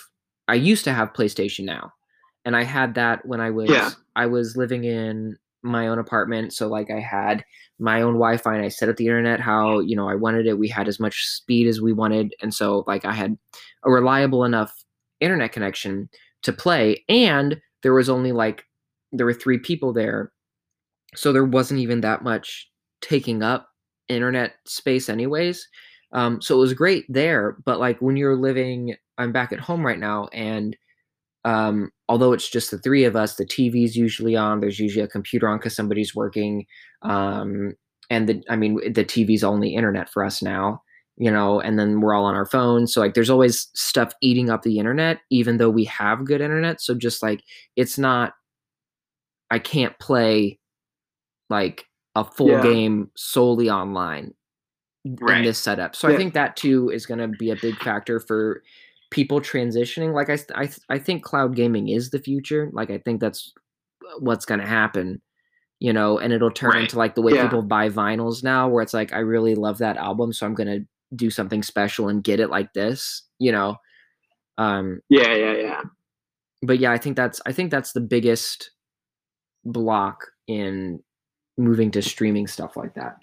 [0.47, 1.93] I used to have PlayStation Now,
[2.45, 3.91] and I had that when I was, Yeah.
[4.15, 6.53] I was living in my own apartment.
[6.55, 7.45] So like I had
[7.81, 10.59] my own Wi-Fi, and I set up the internet how you know I wanted it.
[10.59, 13.37] We had as much speed as we wanted, and so like I had
[13.85, 14.73] a reliable enough
[15.21, 16.09] internet connection
[16.43, 18.65] to play, and there was only like
[19.13, 20.33] there were three people there
[21.15, 22.69] so there wasn't even that much
[23.03, 23.69] taking up
[24.09, 25.67] internet space anyways
[26.13, 29.87] um, so it was great there but like when you're living i'm back at home
[29.87, 30.77] right now and
[31.47, 35.09] um, although it's just the three of us the tv's usually on there's usually a
[35.09, 36.67] computer on because somebody's working
[37.03, 37.75] um,
[38.11, 40.83] and the i mean the tv's only internet for us now
[41.17, 44.51] you know and then we're all on our phones so like there's always stuff eating
[44.51, 47.43] up the internet even though we have good internet so just like
[47.77, 48.33] it's not
[49.51, 50.59] I can't play
[51.49, 52.63] like a full Yeah.
[52.63, 54.35] game solely online
[55.05, 55.97] in this setup.
[55.97, 58.63] So I think that too is going to be a big factor for
[59.11, 60.13] people transitioning.
[60.15, 62.69] Like I, I, I think cloud gaming is the future.
[62.73, 63.53] Like I think that's
[64.19, 65.21] what's going to happen,
[65.79, 66.83] you know, and it'll turn Right.
[66.83, 67.45] into like the way Yeah.
[67.45, 70.81] people buy vinyls now, where it's like I really love that album, so I'm going
[70.81, 70.87] to
[71.17, 73.77] do something special and get it like this, you know.
[74.59, 75.81] Um, yeah, yeah, yeah.
[76.63, 78.71] but yeah, I think that's I think that's the biggest
[79.65, 81.03] block in
[81.59, 83.17] moving to streaming stuff like that.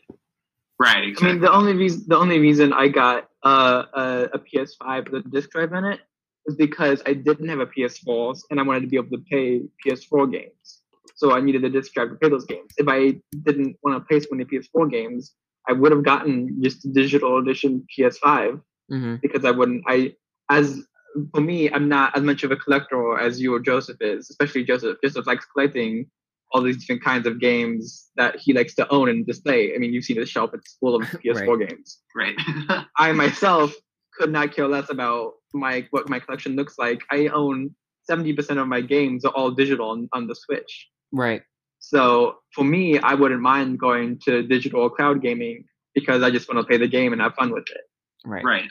[0.79, 0.97] Right.
[0.97, 1.33] I Exactly.
[1.33, 5.29] mean, the only reason the only reason I got uh, a, a PS5 with a
[5.29, 6.01] disc drive in it
[6.45, 9.61] was because I didn't have a PS4 and I wanted to be able to play
[9.85, 10.81] PS4 games.
[11.15, 12.71] So I needed a disc drive to play those games.
[12.77, 15.33] If I didn't want to play so many PS4 games,
[15.67, 19.83] I would have gotten just a digital edition PS5 hmm because I wouldn't.
[19.87, 20.13] I
[20.49, 20.83] as
[21.33, 24.63] for me, I'm not as much of a collector as you or Joseph is, especially
[24.63, 24.97] Joseph.
[25.03, 26.05] Joseph likes collecting
[26.51, 29.73] all these different kinds of games that he likes to own and display.
[29.75, 31.99] I mean, you've seen the shelf; it's full of PS4 games.
[32.15, 32.35] right.
[32.97, 33.73] I myself
[34.17, 37.01] could not care less about my what my collection looks like.
[37.11, 37.75] I own
[38.09, 40.87] 70% of my games are all digital on, on the Switch.
[41.11, 41.41] Right.
[41.79, 46.47] So for me, I wouldn't mind going to digital or cloud gaming because I just
[46.47, 47.81] want to play the game and have fun with it.
[48.25, 48.43] Right.
[48.43, 48.69] right.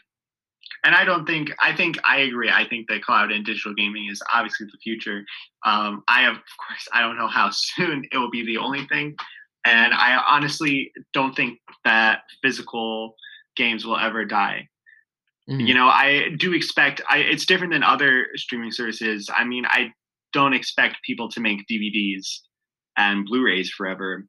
[0.87, 2.49] And I don't think I think I agree.
[2.49, 5.25] I think that cloud and digital gaming is obviously the future.
[5.65, 8.87] Um, I have, of course, I don't know how soon it will be the only
[8.87, 9.17] thing,
[9.65, 13.17] and I honestly don't think that physical
[13.57, 14.69] games will ever die.
[15.49, 15.69] Mhm.
[15.69, 19.93] you know i do expect i it's different than other streaming services i mean i
[20.33, 22.41] don't expect people to make dvds
[22.97, 24.27] and blu-rays forever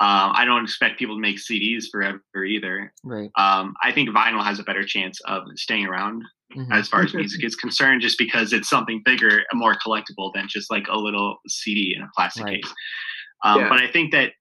[0.00, 3.30] um, i don't expect people to make cds forever either Right.
[3.36, 6.22] um, i think vinyl has a better chance of staying around
[6.54, 6.70] Mhm.
[6.72, 10.46] as far as music is concerned just because it's something bigger and more collectible than
[10.48, 12.62] just like a little cd in a plastic Right.
[12.62, 12.72] case
[13.44, 13.68] um, Yeah.
[13.68, 14.32] but i think that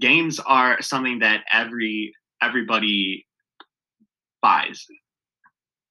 [0.00, 3.26] games are something that every everybody
[4.40, 4.86] buys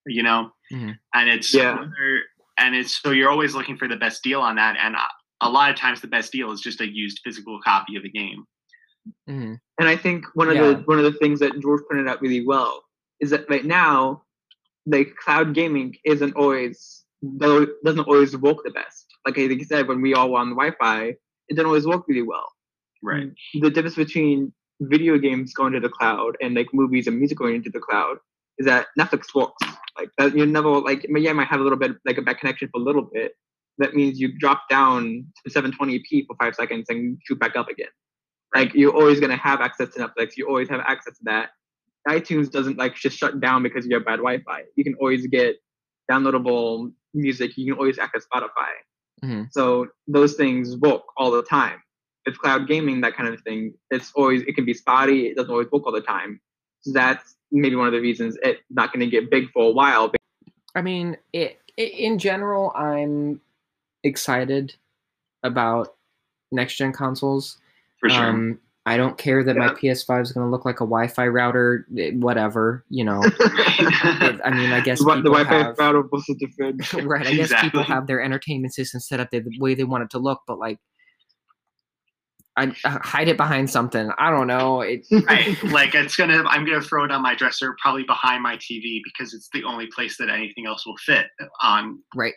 [0.05, 0.97] you know Mhm.
[1.13, 1.77] and it's Yeah.
[1.79, 2.23] whether-
[2.57, 5.09] and it's so you're always looking for the best deal on that and a-
[5.41, 8.09] a lot of times the best deal is just a used physical copy of the
[8.09, 8.45] game
[9.29, 9.59] Mhm.
[9.79, 10.73] And I think one of Yeah.
[10.73, 12.83] the one of the things that George pointed out really well
[13.19, 14.23] is that right now,
[14.85, 17.05] like cloud gaming isn't always
[17.39, 19.05] doesn't always work the best.
[19.25, 21.17] Like I think you said, when we all were on Wi-Fi, it
[21.49, 22.47] didn't always work really well.
[23.03, 27.37] right The difference between video games going to the cloud and like movies and music
[27.37, 28.17] going into the cloud
[28.57, 29.61] is that Netflix works.
[29.97, 32.39] Like that you never like yeah, it might have a little bit like a bad
[32.39, 33.33] connection for a little bit.
[33.77, 37.89] That means you drop down to 720p for five seconds and shoot back up again.
[38.53, 40.37] Like you're always gonna have access to Netflix.
[40.37, 41.51] You always have access to that.
[42.07, 44.63] iTunes doesn't like just shut down because you have bad Wi-Fi.
[44.75, 45.57] You can always get
[46.09, 47.51] downloadable music.
[47.57, 48.71] You can always access Spotify.
[49.23, 49.51] Mhm.
[49.53, 51.81] So those things work all the time.
[52.27, 55.27] with cloud gaming, that kind of thing, it's always it can be spotty.
[55.27, 56.39] It doesn't always work all the time.
[56.81, 59.71] So that's maybe one of the reasons it's not going to get big for a
[59.71, 60.11] while.
[60.75, 63.41] I mean, it, it in general, I'm
[64.03, 64.75] excited
[65.43, 65.95] about
[66.51, 67.57] next gen consoles.
[68.01, 68.25] For sure.
[68.25, 71.85] Um, I don't care that my PS5 is going to look like a Wi-Fi router,
[71.99, 72.83] eh, whatever.
[72.89, 76.93] You know, I mean, I guess The, the Wi-Fi have, router versus the fridge.
[77.05, 77.27] right.
[77.27, 80.19] I guess people have their entertainment system set up the way they want it to
[80.19, 80.79] look, but like,
[82.57, 84.11] I uh, hide it behind something.
[84.17, 84.81] I don't know.
[84.81, 88.57] It, right like it's gonna i'm gonna throw it on my dresser probably behind my
[88.57, 91.27] tv because it's the only place that anything else will fit
[91.61, 92.33] on right.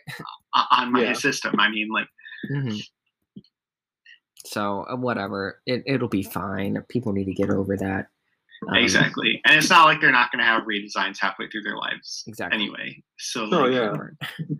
[0.71, 1.13] on my Yeah.
[1.13, 2.07] system i mean like
[2.49, 2.81] Mhm.
[4.45, 6.81] So uh, whatever, it it'll be fine.
[6.89, 8.07] People need to get over that.
[8.69, 12.23] Um, exactly and it's not like they're not gonna have redesigns halfway through their lives
[12.25, 12.55] Exactly.
[12.55, 13.93] anyway so Oh, like, yeah.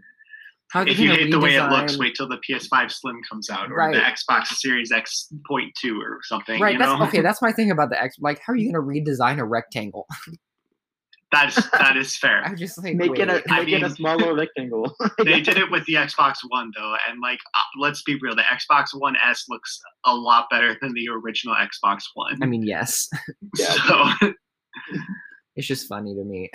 [0.72, 3.16] How if you you gonna hate the way it looks wait till the ps5 slim
[3.28, 3.94] comes out or Right.
[3.96, 6.74] the xbox series x point two or something right.
[6.74, 7.22] you That's know okay.
[7.22, 8.18] That's my thing about the X.
[8.20, 10.08] Like, how are you gonna redesign a rectangle?
[11.32, 13.44] that's that is fair I'm just like, make it a wait.
[13.50, 14.96] I make it a smaller rectangle.
[15.18, 18.44] they did it with the Xbox One though, and like uh, let's be real, the
[18.44, 22.42] Xbox One S looks a lot better than the original Xbox One.
[22.42, 23.10] I mean, yes.
[23.58, 23.76] Yeah.
[23.88, 24.30] so
[25.56, 26.50] It's just funny to me.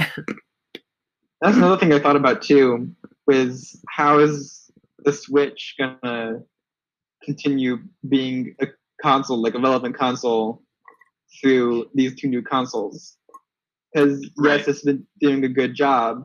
[1.40, 2.90] That's another thing I thought about too.
[3.26, 6.40] Was how is the Switch gonna
[7.24, 7.78] continue
[8.08, 8.66] being a
[9.02, 10.62] console, like a relevant console,
[11.40, 13.16] through these two new consoles?
[13.92, 14.58] Because Right.
[14.58, 16.24] yes, it's been doing a good job,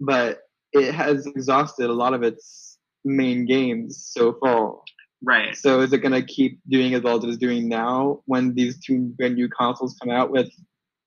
[0.00, 0.40] but
[0.72, 4.76] it has exhausted a lot of its main games so far.
[5.22, 8.78] right, So is it gonna keep doing as well as it's doing now when these
[8.84, 10.50] two brand new consoles come out with?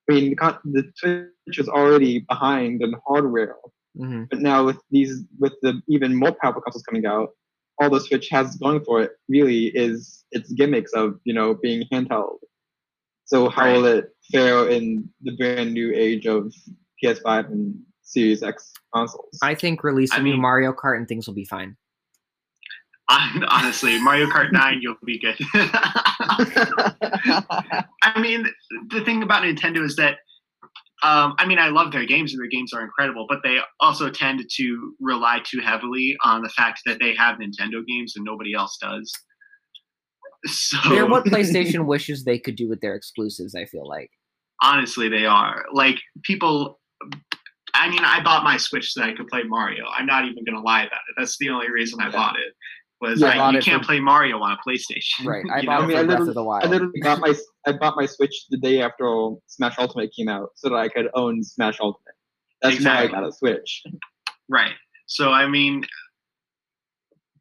[0.09, 3.21] I mean, the con- the Switch is already behind in hardware,
[3.63, 7.21] hmm but now with these, with the even more powerful consoles coming out,
[7.69, 11.83] all the Switch has going for it really is its gimmicks of you know being
[11.91, 12.39] handheld.
[13.29, 16.51] So how will it fare in the brand new age of
[17.03, 19.37] PS5 and Series X consoles?
[19.43, 21.77] I think release a I new mean- Mario Kart and things will be fine.
[23.07, 25.37] Hon- honestly, Mario Kart Nine, you'll be good.
[28.01, 28.47] I mean,
[28.89, 30.17] the thing about Nintendo is that,
[31.03, 34.09] um, I mean, I love their games and their games are incredible, but they also
[34.09, 38.55] tend to rely too heavily on the fact that they have Nintendo games and nobody
[38.55, 39.11] else does.
[40.45, 43.55] So They're what PlayStation wishes they could do with their exclusives.
[43.55, 44.09] I feel like.
[44.61, 46.79] honestly, they are like people.
[47.73, 49.85] I mean, I bought my Switch so that I could play Mario.
[49.95, 51.15] I'm not even gonna lie about it.
[51.17, 52.11] That's the only reason I Yeah.
[52.11, 52.53] bought it.
[53.01, 55.25] Was Yeah, I I, bought you it can't for- play Mario on a PlayStation.
[55.25, 55.45] Right.
[55.53, 55.85] I you bought know?
[55.85, 57.33] I mean, it I for Breath literally- of the I literally got my
[57.67, 61.09] I bought my Switch the day after Smash Ultimate came out, so that I could
[61.13, 62.15] own Smash Ultimate.
[62.61, 63.13] That's Exactly.
[63.13, 63.83] why I got a Switch.
[64.49, 64.73] Right.
[65.07, 65.83] So I mean,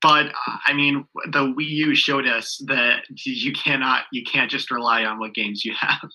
[0.03, 0.27] but
[0.67, 5.19] I mean, the Wii U showed us that you cannot, you can't just rely on
[5.19, 6.01] what games you have.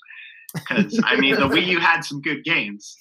[0.56, 2.96] Because I mean, the Wii U had some good games.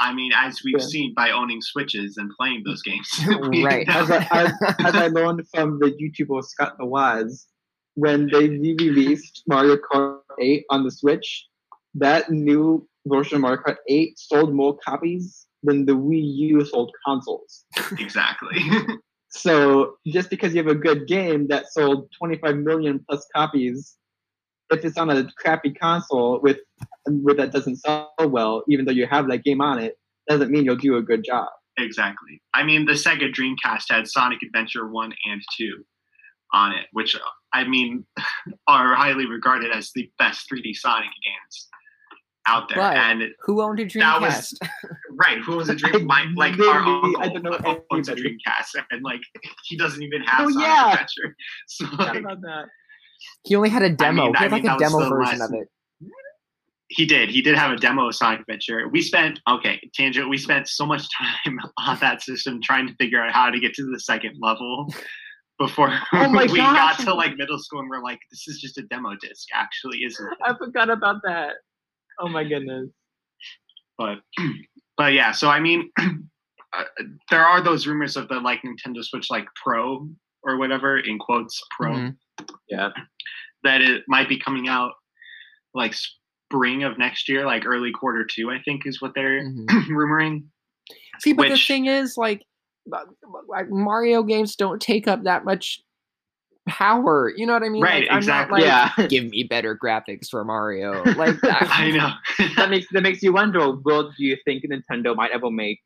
[0.00, 0.84] I mean, as we've Yeah.
[0.84, 3.08] seen by owning Switches and playing those games.
[3.64, 3.88] Right.
[3.88, 7.46] As I, as, as I learned from the YouTuber Scott the Woz,
[7.94, 11.46] when they re-released Mario Kart 8 on the Switch,
[11.94, 16.90] that new version of Mario Kart 8 sold more copies than the Wii U sold
[17.06, 17.64] consoles.
[17.98, 18.58] exactly.
[19.30, 23.96] So just because you have a good game that sold 25 million plus copies,
[24.70, 26.58] if it's on a crappy console with
[27.06, 30.64] with that doesn't sell well, even though you have that game on it, doesn't mean
[30.64, 31.48] you'll do a good job.
[31.78, 32.42] exactly.
[32.54, 35.84] I mean, the Sega Dreamcast had Sonic Adventure 1 and 2
[36.52, 37.16] on it, which
[37.52, 38.04] I mean
[38.66, 41.68] are highly regarded as the best 3D Sonic games
[42.48, 42.78] out there.
[42.78, 44.00] But- and Who owned a Dreamcast?
[44.00, 44.58] That was-
[45.20, 46.06] Right, who owns a dream?
[46.06, 48.14] My, like our uncle I don't know owns a.
[48.14, 49.20] Dreamcast, and like
[49.64, 50.92] he doesn't even have Oh, Sonic yeah.
[50.92, 51.36] Adventure.
[51.68, 52.66] So like, about that.
[53.44, 54.24] he only had a demo.
[54.26, 55.68] mean- he I had like mean, a demo version last- of it.
[56.88, 57.30] he did.
[57.30, 58.88] He did have a demo of Sonic Adventure.
[58.88, 60.28] We spent okay, tangent.
[60.30, 61.02] We spent so much
[61.44, 64.86] time on that system trying to figure out how to get to the second level
[65.58, 66.98] before Oh my we gosh.
[66.98, 70.04] got to like middle school, and we're like, this is just a demo disc, actually,
[70.04, 70.38] isn't it?
[70.44, 71.54] I forgot about that.
[72.20, 72.88] Oh my goodness.
[73.96, 74.18] but
[74.96, 76.84] but yeah so i mean uh,
[77.30, 80.08] there are those rumors of the like nintendo switch like pro
[80.42, 82.16] or whatever in quotes pro Mhm.
[82.68, 82.90] Yeah.
[83.64, 84.92] that it might be coming out
[85.74, 89.66] like spring of next year like early quarter two i think is what they're Mhm.
[89.90, 90.44] rumoring
[91.20, 92.40] See, but the thing is, like,
[92.90, 93.04] uh,
[93.46, 95.82] like Mario games don't take up that much
[96.68, 97.32] power.
[97.36, 97.82] You know what I mean?
[97.82, 98.60] Right, Like, I'm exactly.
[98.64, 99.06] Not, like, yeah.
[99.08, 101.02] Give me better graphics for Mario.
[101.16, 101.68] Like that.
[101.70, 102.10] i know
[102.56, 103.72] that makes that makes you wonder.
[103.84, 105.80] Will do you think Nintendo might ever make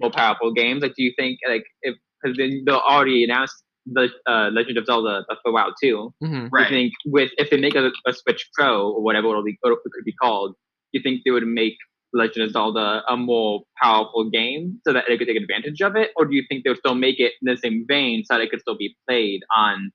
[0.00, 0.82] more powerful games?
[0.82, 4.86] Like, do you think like if because they they already announced the uh, Legend of
[4.86, 6.14] Zelda Breath of the Wild 2.
[6.22, 6.44] Mhm.
[6.46, 6.68] I Right.
[6.70, 10.04] think with if they make a, a Switch Pro or whatever it'll be, it could
[10.06, 10.52] be called,
[10.92, 11.74] do you think they would make
[12.14, 16.12] Legend of Zelda a more powerful game so that they could take advantage of it,
[16.16, 18.40] or do you think they would still make it in the same vein so that
[18.40, 19.90] it could still be played on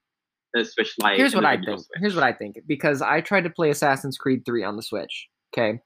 [0.54, 1.18] the Switch Lite?
[1.18, 1.80] Here's what I think.
[1.80, 1.86] Switch?
[1.96, 2.58] Here's what I think.
[2.66, 5.28] Because I tried to play Assassin's Creed 3 on the Switch.
[5.52, 5.80] Okay.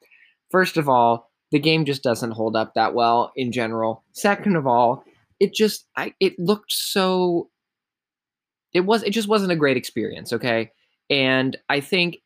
[0.51, 4.03] First of all, the game just doesn't hold up that well in general.
[4.13, 5.05] Second of all,
[5.41, 7.51] it just I it looked so
[8.73, 10.71] it was it just wasn't a great experience, okay?
[11.11, 12.19] And I think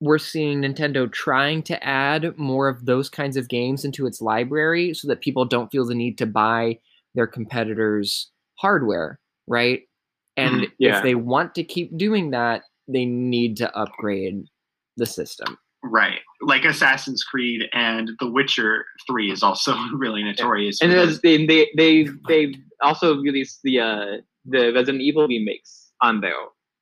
[0.00, 4.94] we're seeing Nintendo trying to add more of those kinds of games into its library
[4.94, 6.78] so that people don't feel the need to buy
[7.16, 9.18] their competitors' hardware,
[9.48, 9.87] right?
[10.38, 10.96] And Yeah.
[10.98, 14.44] if they want to keep doing that, they need to upgrade
[14.96, 15.58] the system.
[15.82, 16.20] Right.
[16.42, 20.80] Like Assassin's Creed and The Witcher 3 is also really notorious.
[20.80, 24.06] and they they they they also released the uh
[24.44, 26.34] the Resident Evil remakes on there.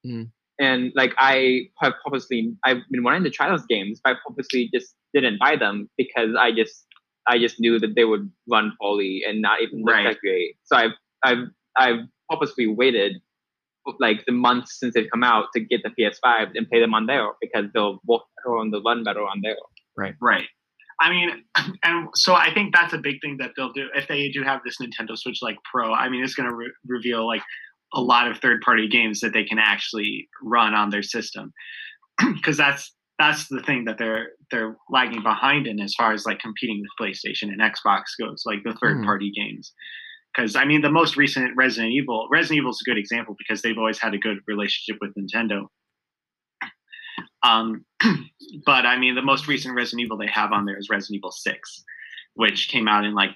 [0.07, 0.31] Mm.
[0.59, 4.71] And like I have purposely I've been wanting to try those games, but I purposely
[4.73, 6.87] just didn't buy them because I just
[7.29, 10.05] I just knew that they would run poorly and not even look Right.
[10.05, 10.57] that great.
[10.65, 10.93] So I've
[11.25, 11.45] I've
[11.77, 12.01] I've
[12.31, 13.21] purposely waited
[14.01, 17.07] like the months since they've come out to get the PS5 and play them on
[17.07, 19.57] there because they'll work better and they'll run better on there.
[19.97, 20.15] Right.
[20.21, 20.47] Right.
[21.01, 21.45] I mean,
[21.83, 24.61] and so I think that's a big thing that they'll do if they do have
[24.65, 25.93] this Nintendo Switch like Pro.
[25.93, 27.43] I mean, it's going to re- reveal like
[27.95, 31.53] a lot of third-party games that they can actually run on their system,
[32.35, 36.39] because that's that's the thing that they're they're lagging behind in as far as like
[36.39, 38.79] competing with PlayStation and Xbox goes, like the hmm.
[38.79, 39.73] third-party games.
[40.37, 43.63] Because I mean, the most recent Resident Evil, Resident Evil is a good example because
[43.63, 45.67] they've always had a good relationship with Nintendo.
[47.43, 47.85] Um,
[48.67, 51.31] but I mean, the most recent Resident Evil they have on there is Resident Evil
[51.31, 51.85] 6,
[52.35, 53.31] which came out in like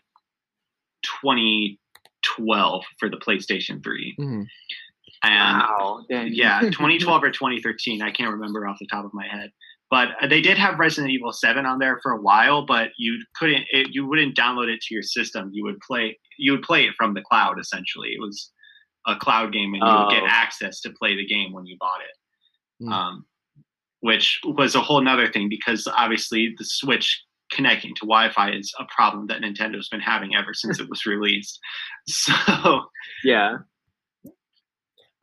[1.23, 4.17] 2012 for the PlayStation 3.
[4.19, 4.47] Mhm.
[5.23, 6.05] And wow.
[6.11, 9.51] Yeah, 2012 or 2013, I can't remember off the top of my head.
[9.91, 13.19] But uh, they did have Resident Evil 7 on there for a while, but you
[13.35, 15.51] couldn't, it, you wouldn't download it to your system.
[15.53, 18.11] You would play, you would play it from the cloud essentially.
[18.11, 18.53] It was
[19.07, 20.29] a cloud game, and you would get Oh.
[20.29, 22.93] access to play the game when you bought it Mm.
[22.93, 23.27] um,
[24.01, 27.23] which was a whole nother thing because obviously the Switch
[27.53, 31.59] connecting to Wi-Fi is a problem that Nintendo's been having ever since it was released.
[32.09, 32.33] So
[33.25, 33.59] yeah.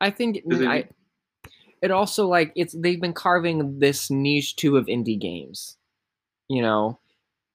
[0.00, 0.88] I think I,
[1.82, 5.76] it also like it's they've been carving this niche too of indie games,
[6.48, 6.98] you know,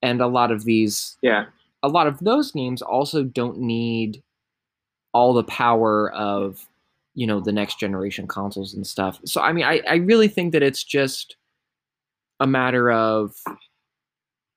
[0.01, 1.45] and a lot of these Yeah.
[1.82, 4.24] a lot of those games also don't need
[5.13, 6.67] all the power of
[7.15, 9.19] you know the next generation consoles and stuff.
[9.26, 11.36] So i mean i, I really think that it's just
[12.39, 13.36] a matter of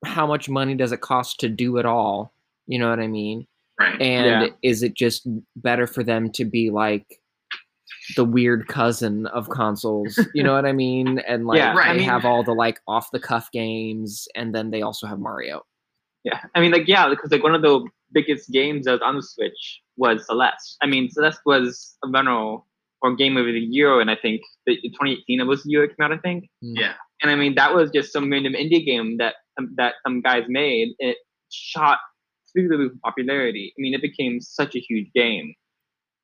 [0.05, 2.33] how much money does it cost to do it all?
[2.67, 3.47] You know what i mean?
[3.79, 4.49] Right, and Yeah.
[4.63, 7.21] is it just better for them to be like
[8.15, 11.85] the weird cousin of consoles you know what i mean and like Yeah, right.
[11.87, 15.07] they I mean- have all the like off the cuff games and then they also
[15.07, 15.63] have mario
[16.25, 19.15] Yeah, I mean, like, yeah, because like one of the biggest games that was on
[19.17, 20.77] the Switch was Celeste.
[20.83, 22.59] I mean, Celeste was a runner
[23.03, 25.95] or game of the year, and I think the 2018 it was the year it
[25.97, 26.13] came out.
[26.13, 29.71] I think, yeah, and I mean that was just some random indie game that um,
[29.77, 30.89] that some guys made.
[30.99, 31.17] It
[31.53, 31.99] shot
[32.53, 33.73] through the roof popularity.
[33.77, 35.55] I mean, it became such a huge game.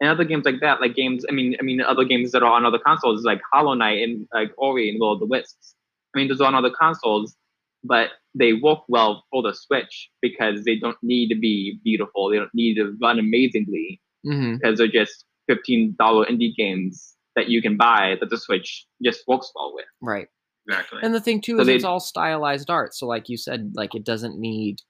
[0.03, 2.53] And other games like that, like games, I mean, I mean, other games that are
[2.53, 5.77] on other consoles, like Hollow Knight and like Ori and Will of the Wisps.
[6.13, 7.37] I mean, those are on other consoles,
[7.85, 12.29] but they work well for the Switch because they don't need to be beautiful.
[12.31, 17.49] They don't need to run amazingly hmm because they're just fifteen dollar indie games that
[17.49, 19.87] you can buy that the Switch just works well with.
[20.01, 20.27] right
[20.67, 20.99] exactly.
[21.03, 22.93] And the thing too So is it's all stylized art.
[22.95, 24.81] So like you said, like it doesn't need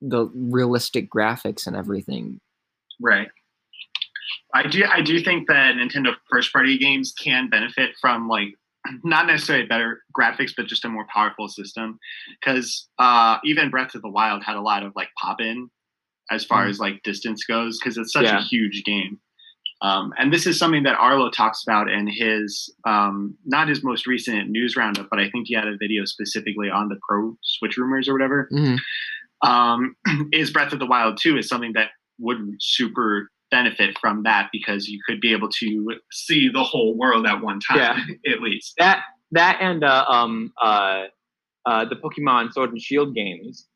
[0.00, 2.38] the realistic graphics and everything.
[3.00, 3.28] Right.
[4.54, 8.48] I do I do think that Nintendo first party games can benefit from like
[9.04, 11.98] not necessarily better graphics, but just a more powerful system.
[12.40, 15.70] Because uh, even Breath of the Wild had a lot of like pop in
[16.30, 16.70] as far Mhm.
[16.70, 18.38] as like distance goes, because it's such Yeah.
[18.38, 19.18] a huge game.
[19.82, 24.06] Um, and this is something that Arlo talks about in his um, not his most
[24.06, 27.76] recent news roundup, but I think he had a video specifically on the Pro Switch
[27.78, 28.78] rumors or whatever Mhm.
[29.42, 29.96] um,
[30.32, 34.88] is Breath of the Wild 2 is something that would super benefit from that because
[34.88, 38.04] you could be able to see the whole world at one time, Yeah.
[38.32, 38.74] at least.
[38.78, 41.04] That that and uh, um uh,
[41.66, 43.66] uh the Pokemon Sword and Shield games.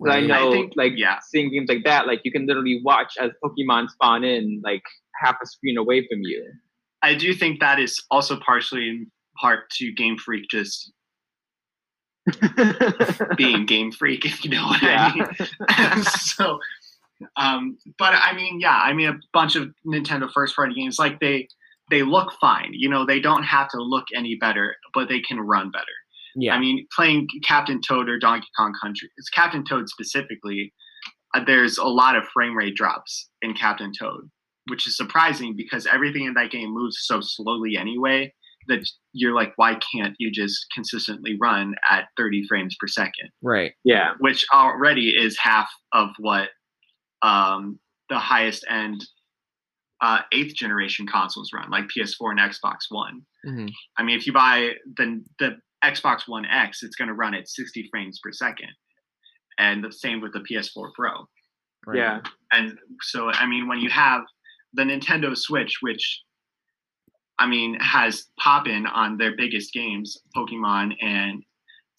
[0.00, 1.18] 'Cause I know, I think- like yeah.
[1.28, 4.82] seeing games like that, like you can literally watch as Pokemon spawn in like
[5.20, 6.44] half a screen away from you.
[7.02, 9.10] I do think that is also partially in
[9.40, 10.92] part to Game Freak just
[13.36, 16.02] being Game Freak, if you know what I mean.
[16.20, 16.60] so
[17.36, 21.20] Um, but I mean, yeah, I mean, a bunch of Nintendo first party games, like
[21.20, 21.48] they
[21.90, 22.70] they look fine.
[22.72, 25.84] You know, they don't have to look any better, but they can run better.
[26.36, 26.54] Yeah.
[26.54, 30.72] I mean, playing Captain Toad or Donkey Kong Country, it's Captain Toad specifically.
[31.34, 34.30] Uh, there's a lot of frame rate drops in Captain Toad,
[34.68, 38.32] which is surprising because everything in that game moves so slowly anyway
[38.68, 43.30] that you're like, why can't you just consistently run at 30 frames per second?
[43.42, 43.72] right.
[43.84, 44.12] Yeah.
[44.20, 46.50] Which already is half of what
[47.22, 49.04] um, the highest end
[50.00, 53.22] uh, eighth generation consoles run, like PS4 and Xbox One.
[53.44, 53.70] Mhm.
[53.96, 57.48] I mean, if you buy the the Xbox One X, it's going to run at
[57.48, 58.70] 60 frames per second,
[59.58, 61.28] and the same with the PS4 Pro.
[61.86, 61.98] Right.
[61.98, 62.20] Yeah.
[62.52, 64.22] And so, I mean, when you have
[64.72, 66.22] the Nintendo Switch, which
[67.38, 71.42] I mean has pop-in on their biggest games, Pokemon and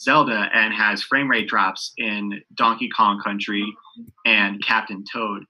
[0.01, 3.65] Zelda, and has frame rate drops in Donkey Kong Country
[4.25, 5.43] and Captain Toad,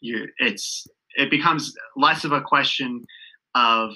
[0.00, 0.86] you it's
[1.16, 3.04] it becomes less of a question
[3.54, 3.92] of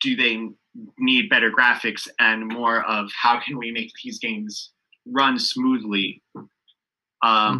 [0.00, 0.48] do they
[0.98, 4.72] need better graphics and more of how can we make these games
[5.06, 6.48] run smoothly um,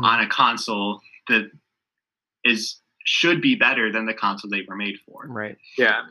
[0.01, 0.05] Mhm.
[0.05, 1.51] on a console that
[2.45, 5.27] is should be better than the console they were made for.
[5.29, 5.57] Right.
[5.79, 6.03] Yeah.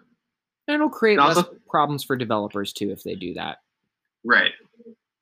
[0.68, 3.58] And it'll create And less problems for developers too if they do that.
[4.24, 4.54] Right.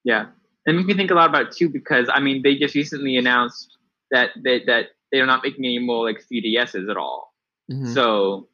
[0.03, 0.27] Yeah.
[0.65, 3.17] And make me think a lot about it too because I mean they just recently
[3.17, 3.77] announced
[4.11, 7.33] that they, that they're not making any more like 3DSs at all.
[7.71, 7.93] Mhm.
[7.93, 8.47] So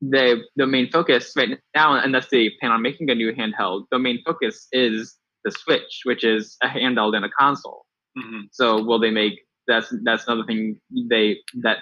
[0.00, 3.98] the the main focus right now, unless they plan on making a new handheld, the
[3.98, 7.86] main focus is the Switch, which is a handheld and a console.
[8.16, 11.78] hmm So will they make that's that's another thing they that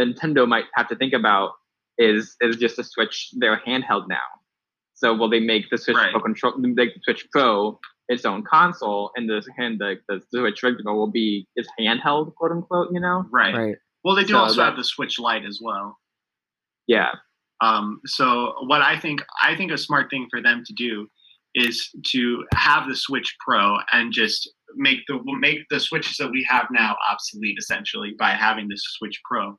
[0.00, 1.52] Nintendo might have to think about
[1.98, 4.28] is is just a switch their handheld now.
[4.94, 6.10] So will they make the Switch Right.
[6.12, 7.78] Pro control make the Switch Pro
[8.10, 12.50] its own console and the hand the, the Switch regular will be its handheld quote
[12.52, 13.24] unquote, you know?
[13.30, 13.54] Right.
[13.54, 13.76] Right.
[14.04, 15.96] Well, they do So also that- have the Switch Lite as well.
[16.86, 17.12] Yeah.
[17.62, 21.06] Um, so what I think I think a smart thing for them to do
[21.54, 26.46] is to have the Switch Pro and just make the make the switches that we
[26.48, 29.58] have now obsolete essentially by having the Switch Pro,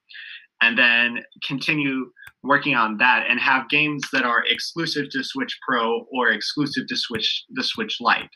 [0.61, 2.09] and then continue
[2.43, 6.95] working on that and have games that are exclusive to Switch Pro or exclusive to
[6.95, 8.29] Switch the Switch Lite.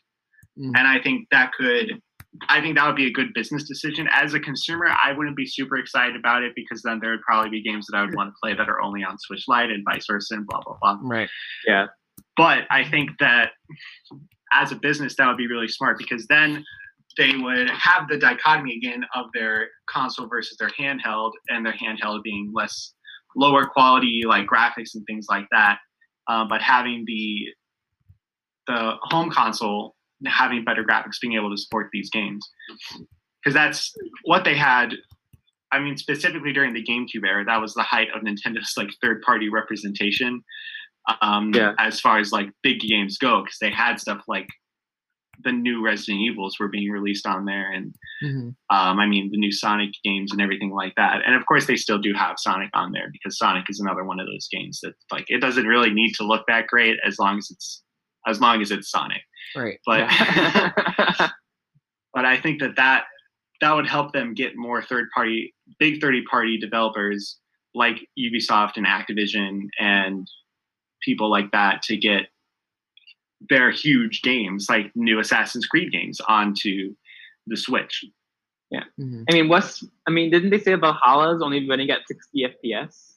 [0.58, 0.72] Mhm.
[0.76, 2.02] And I think that could
[2.50, 4.10] I think that would be a good business decision.
[4.12, 7.50] As a consumer, I wouldn't be super excited about it because then there would probably
[7.50, 9.86] be games that I would want to play that are only on Switch Lite and
[9.90, 10.98] vice versa and blah blah blah.
[11.02, 11.30] Right.
[11.66, 11.88] Yeah.
[12.36, 13.52] But I think that
[14.52, 16.64] as a business, that would be really smart because then
[17.18, 22.24] they would have the dichotomy again of their console versus their handheld, and their handheld
[22.24, 22.94] being less
[23.36, 25.80] lower quality like graphics and things like that.
[26.28, 27.46] Uh, but having the
[28.68, 29.96] the home console
[30.26, 32.48] having better graphics, being able to support these games,
[33.44, 33.94] because that's
[34.24, 34.94] what they had.
[35.72, 39.50] I mean, specifically during the GameCube era, that was the height of Nintendo's like third-party
[39.50, 40.42] representation
[41.22, 41.74] um, Yeah.
[41.78, 44.48] as far as like big games go, because they had stuff like
[45.44, 47.94] the new Resident Evils were being released on there, and
[48.24, 48.56] Mhm.
[48.70, 51.22] um, I mean the new Sonic games and everything like that.
[51.26, 54.20] And of course, they still do have Sonic on there because Sonic is another one
[54.22, 57.38] of those games that like it doesn't really need to look that great as long
[57.38, 57.84] as it's
[58.26, 59.22] as long as it's Sonic.
[59.56, 59.80] Right.
[59.86, 60.08] But
[62.14, 63.06] but I think that that
[63.62, 67.38] that would help them get more third party, big third party developers
[67.74, 70.30] like Ubisoft and Activision and
[71.02, 72.28] people like that to get
[73.50, 76.96] their huge games like new Assassin's Creed games onto
[77.48, 78.06] the Switch.
[79.00, 79.26] Mhm.
[79.30, 83.15] I mean, what's I mean, didn't they say Valhalla's only running at 60 FPS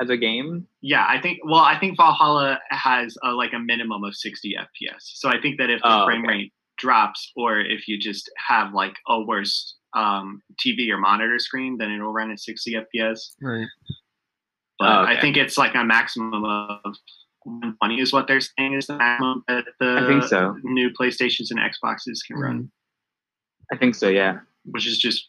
[0.00, 0.66] as a game?
[0.80, 1.38] Yeah, I think.
[1.44, 5.00] Well, I think Valhalla has a, like a minimum of 60 FPS.
[5.00, 6.28] So I think that if the Oh, frame okay.
[6.34, 11.76] rate drops, or if you just have like a worse um, TV or monitor screen,
[11.76, 13.18] then it'll run at 60 FPS.
[13.42, 13.66] Right.
[14.78, 16.80] But Oh, I think it's like a maximum of
[17.44, 20.56] 120 is what they're saying is the maximum that the I think so.
[20.62, 22.70] new PlayStations and Xboxes can run, Mhm.
[23.72, 24.40] I think so, yeah.
[24.64, 25.28] which is just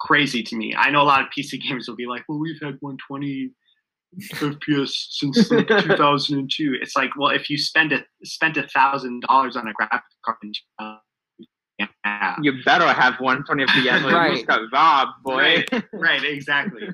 [0.00, 0.74] crazy to me.
[0.76, 3.50] I know a lot of PC gamers will be like, "Well, we've had 120
[4.20, 9.56] FPS since like 2002." It's like, well, if you spend a spent a thousand dollars
[9.56, 10.36] on a graphics card,
[10.78, 10.96] uh,
[11.78, 14.34] yeah, You better have 120 FPS Right.
[14.34, 15.64] just got robbed, boy.
[15.72, 15.84] Right.
[15.92, 16.88] right, exactly.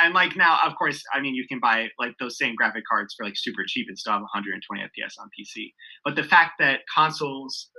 [0.00, 3.14] and like now, of course, I mean, you can buy like those same graphic cards
[3.16, 5.72] for like super cheap and still have 120 FPS on PC.
[6.04, 7.70] But the fact that consoles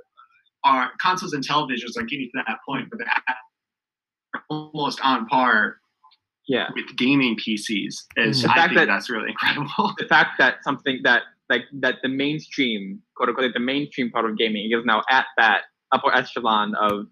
[0.63, 5.77] are consoles and televisions are getting to that point where they're almost on par
[6.47, 6.67] yeah.
[6.75, 9.93] with gaming PCs is The I fact think that- that's really incredible.
[9.99, 14.37] The fact that something that like that the mainstream, quote unquote, the mainstream part of
[14.37, 17.05] gaming is now at that upper echelon of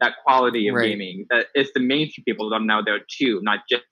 [0.00, 0.90] that quality of Right.
[0.90, 1.26] gaming.
[1.30, 3.84] That it's the mainstream people that are now there too, not just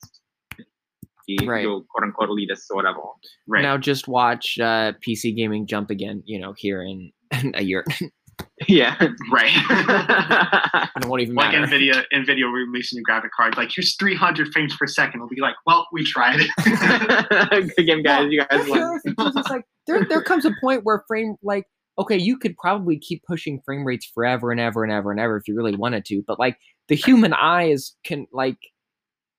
[1.27, 1.63] the Right.
[1.63, 2.99] your quote unquote elitists or whatever.
[3.47, 3.61] Right.
[3.63, 6.23] Now just watch uh, PC gaming jump again.
[6.25, 7.11] You know, here in,
[7.55, 7.83] a year.
[8.67, 8.95] yeah.
[9.31, 9.51] right.
[10.95, 11.67] it won't even like matter.
[11.67, 15.19] Nvidia, Nvidia releasing a graphic card, like here's 300 frames per second.
[15.19, 17.75] We'll be like, well, we tried it.
[17.75, 18.31] Good game, guys.
[18.31, 18.81] You guys won.
[18.81, 21.65] other thing, too, is it's like there there comes a point where frame like
[21.99, 25.37] okay, you could probably keep pushing frame rates forever and ever and ever and ever
[25.37, 26.57] if you really wanted to, but like
[26.89, 28.57] the human eyes can like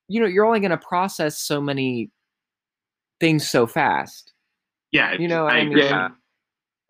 [0.09, 2.11] you know, you're only going to process so many
[3.21, 4.33] things so fast.
[4.91, 5.77] yeah, You know what I mean?
[5.77, 6.09] Yeah.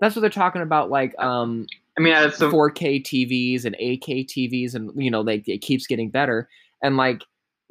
[0.01, 1.67] That's what they're talking about like um
[1.99, 5.87] I mean, it's so 4K TVs and 8K TVs and you know, like it keeps
[5.87, 6.49] getting better
[6.83, 7.23] and like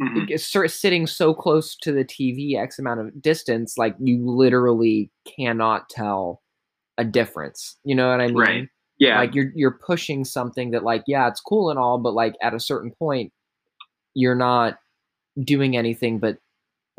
[0.01, 0.30] Mhm.
[0.30, 0.45] it's
[0.80, 6.43] sitting so close to the TV X amount of distance, like you literally cannot tell
[6.99, 7.78] a difference.
[7.84, 8.36] You know what I mean?
[8.38, 8.69] Right.
[8.99, 9.17] yeah.
[9.19, 12.53] Like you're you're pushing something that like yeah, it's cool and all, but like at
[12.53, 13.32] a certain point,
[14.13, 14.78] you're not
[15.43, 16.38] doing anything but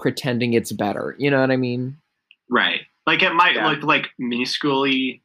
[0.01, 1.15] pretending it's better.
[1.19, 1.99] You know what I mean?
[2.51, 2.81] Right.
[3.07, 3.69] Like it might Yeah.
[3.69, 5.21] look like minusculely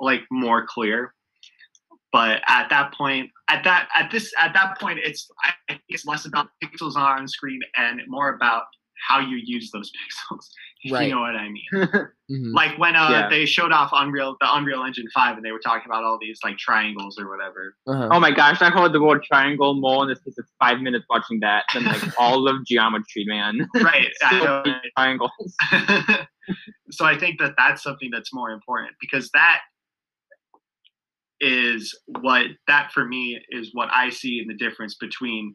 [0.00, 1.12] like more clear.
[2.12, 6.04] But at that point, at that at this at that point it's I think it's
[6.06, 8.64] less about pixels on screen and more about
[9.08, 9.90] how you use those
[10.32, 10.44] pixels.
[10.82, 11.08] If Right.
[11.08, 11.64] you know what I mean.
[12.30, 12.54] Mhm.
[12.54, 13.28] Like when uh Yeah.
[13.28, 16.38] they showed off Unreal the Unreal Engine 5 and they were talking about all these
[16.44, 17.74] like triangles or whatever.
[17.88, 18.08] Uh-huh.
[18.12, 21.04] oh my gosh, I heard the word triangle more in the space of five minutes
[21.10, 23.68] watching that than like all of geometry, man.
[23.74, 24.10] Right.
[24.30, 24.62] So
[24.96, 25.56] triangles.
[26.92, 29.60] so I think that that's something that's more important because that
[31.40, 35.54] is what that for me is what I see in the difference between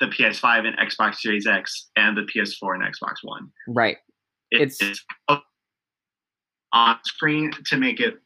[0.00, 3.50] the PS5 and Xbox Series X and the PS4 and Xbox One.
[3.68, 3.96] Right.
[4.50, 5.04] It's- it's
[6.72, 8.18] on screen to make it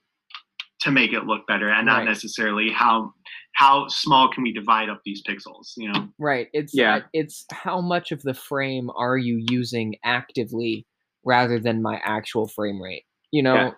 [0.81, 2.05] to make it look better and not Right.
[2.07, 3.13] necessarily how
[3.55, 6.49] how small can we divide up these pixels you know Right.
[6.53, 6.97] It's Yeah.
[6.97, 10.87] uh, it's how much of the frame are you using actively
[11.25, 13.05] rather than my actual frame rate.
[13.31, 13.55] You know?
[13.55, 13.73] Yeah.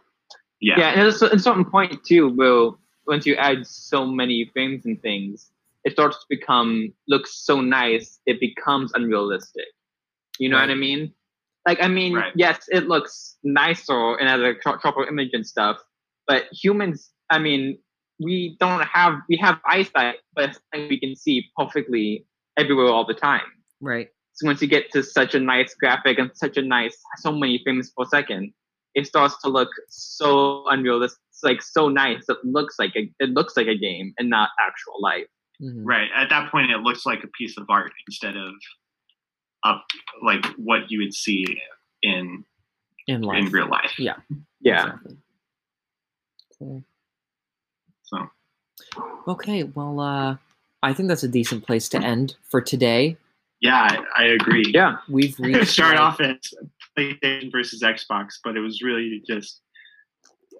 [0.60, 4.86] yeah, Yeah, and there's a, a point too, Will, once you add so many frames
[4.86, 5.50] and things,
[5.84, 9.66] it starts to become looks so nice, it becomes unrealistic.
[10.38, 11.12] You know what I mean?
[11.66, 12.32] Like, I mean, Right.
[12.34, 15.78] yes, it looks nicer and has a tro- proper image and stuff,
[16.26, 17.78] but humans, I mean,
[18.18, 22.26] we don't have we have eyesight, but it's something we can see perfectly
[22.56, 23.46] everywhere all the time.
[23.80, 24.08] Right.
[24.34, 27.60] So once you get to such a nice graphic and such a nice so many
[27.62, 28.52] frames per second,
[28.94, 32.24] it starts to look so unrealistic, it's like so nice.
[32.28, 35.26] It looks like a it looks like a game and not actual life.
[35.60, 35.82] Mhm.
[35.84, 36.08] Right.
[36.16, 38.52] At that point, it looks like a piece of art instead of
[39.64, 39.84] up
[40.22, 41.44] like what you would see
[42.02, 42.44] in
[43.06, 43.38] In life.
[43.46, 43.98] in real life.
[43.98, 44.16] Yeah.
[44.60, 44.84] Yeah.
[44.84, 45.16] Exactly.
[46.62, 46.84] Okay.
[48.02, 48.28] So
[49.28, 50.36] Okay, well, uh,
[50.82, 53.16] I think that's a decent place to end for today.
[53.60, 53.86] yeah,
[54.16, 54.64] I, I agree.
[54.74, 54.96] Yeah.
[55.08, 56.36] We've It reached started like- off as
[56.98, 59.61] PlayStation versus Xbox, but it was really just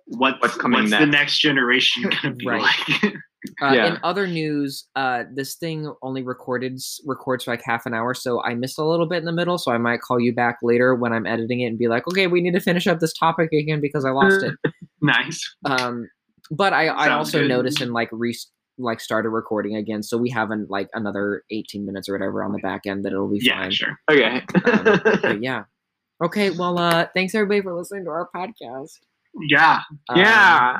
[0.07, 1.12] what's, What's coming what's the next?
[1.12, 2.61] next generation gonna be Right.
[2.62, 3.14] like?
[3.61, 3.86] Uh, Yeah.
[3.94, 8.40] In other news, uh, this thing only recorded records for like half an hour, so
[8.44, 9.59] I missed a little bit in the middle.
[9.59, 12.28] So I might call you back later when I'm editing it and be like, "Okay,
[12.28, 14.55] we need to finish up this topic again because I lost it."
[15.00, 15.57] nice.
[15.64, 16.09] Um,
[16.53, 17.48] but I, I also good.
[17.48, 18.32] noticed and like re
[18.78, 22.53] like started recording again, so we have an, like another 18 minutes or whatever on
[22.53, 23.70] the back end that it'll be Yeah, fine.
[23.72, 23.98] sure.
[24.11, 24.42] Okay.
[24.64, 25.64] Um, but yeah.
[26.24, 28.92] Okay, well, uh, thanks everybody for listening to our podcast.
[29.41, 29.80] Yeah,
[30.11, 30.78] Um, yeah.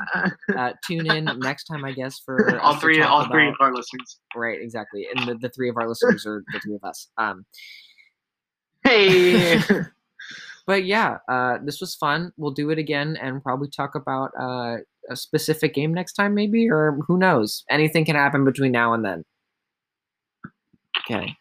[0.57, 4.19] uh, tune in next time, I guess, for all three, all three of our listeners.
[4.37, 5.07] Right, exactly.
[5.15, 7.09] And the, the three of our listeners are the three of us.
[7.17, 7.47] Um,
[8.85, 9.61] hey.
[10.67, 12.33] but yeah, uh, this was fun.
[12.37, 14.77] We'll do it again and probably talk about uh,
[15.11, 17.65] a specific game next time, maybe, or who knows?
[17.71, 19.25] Anything can happen between now and then.
[21.11, 21.35] Okay.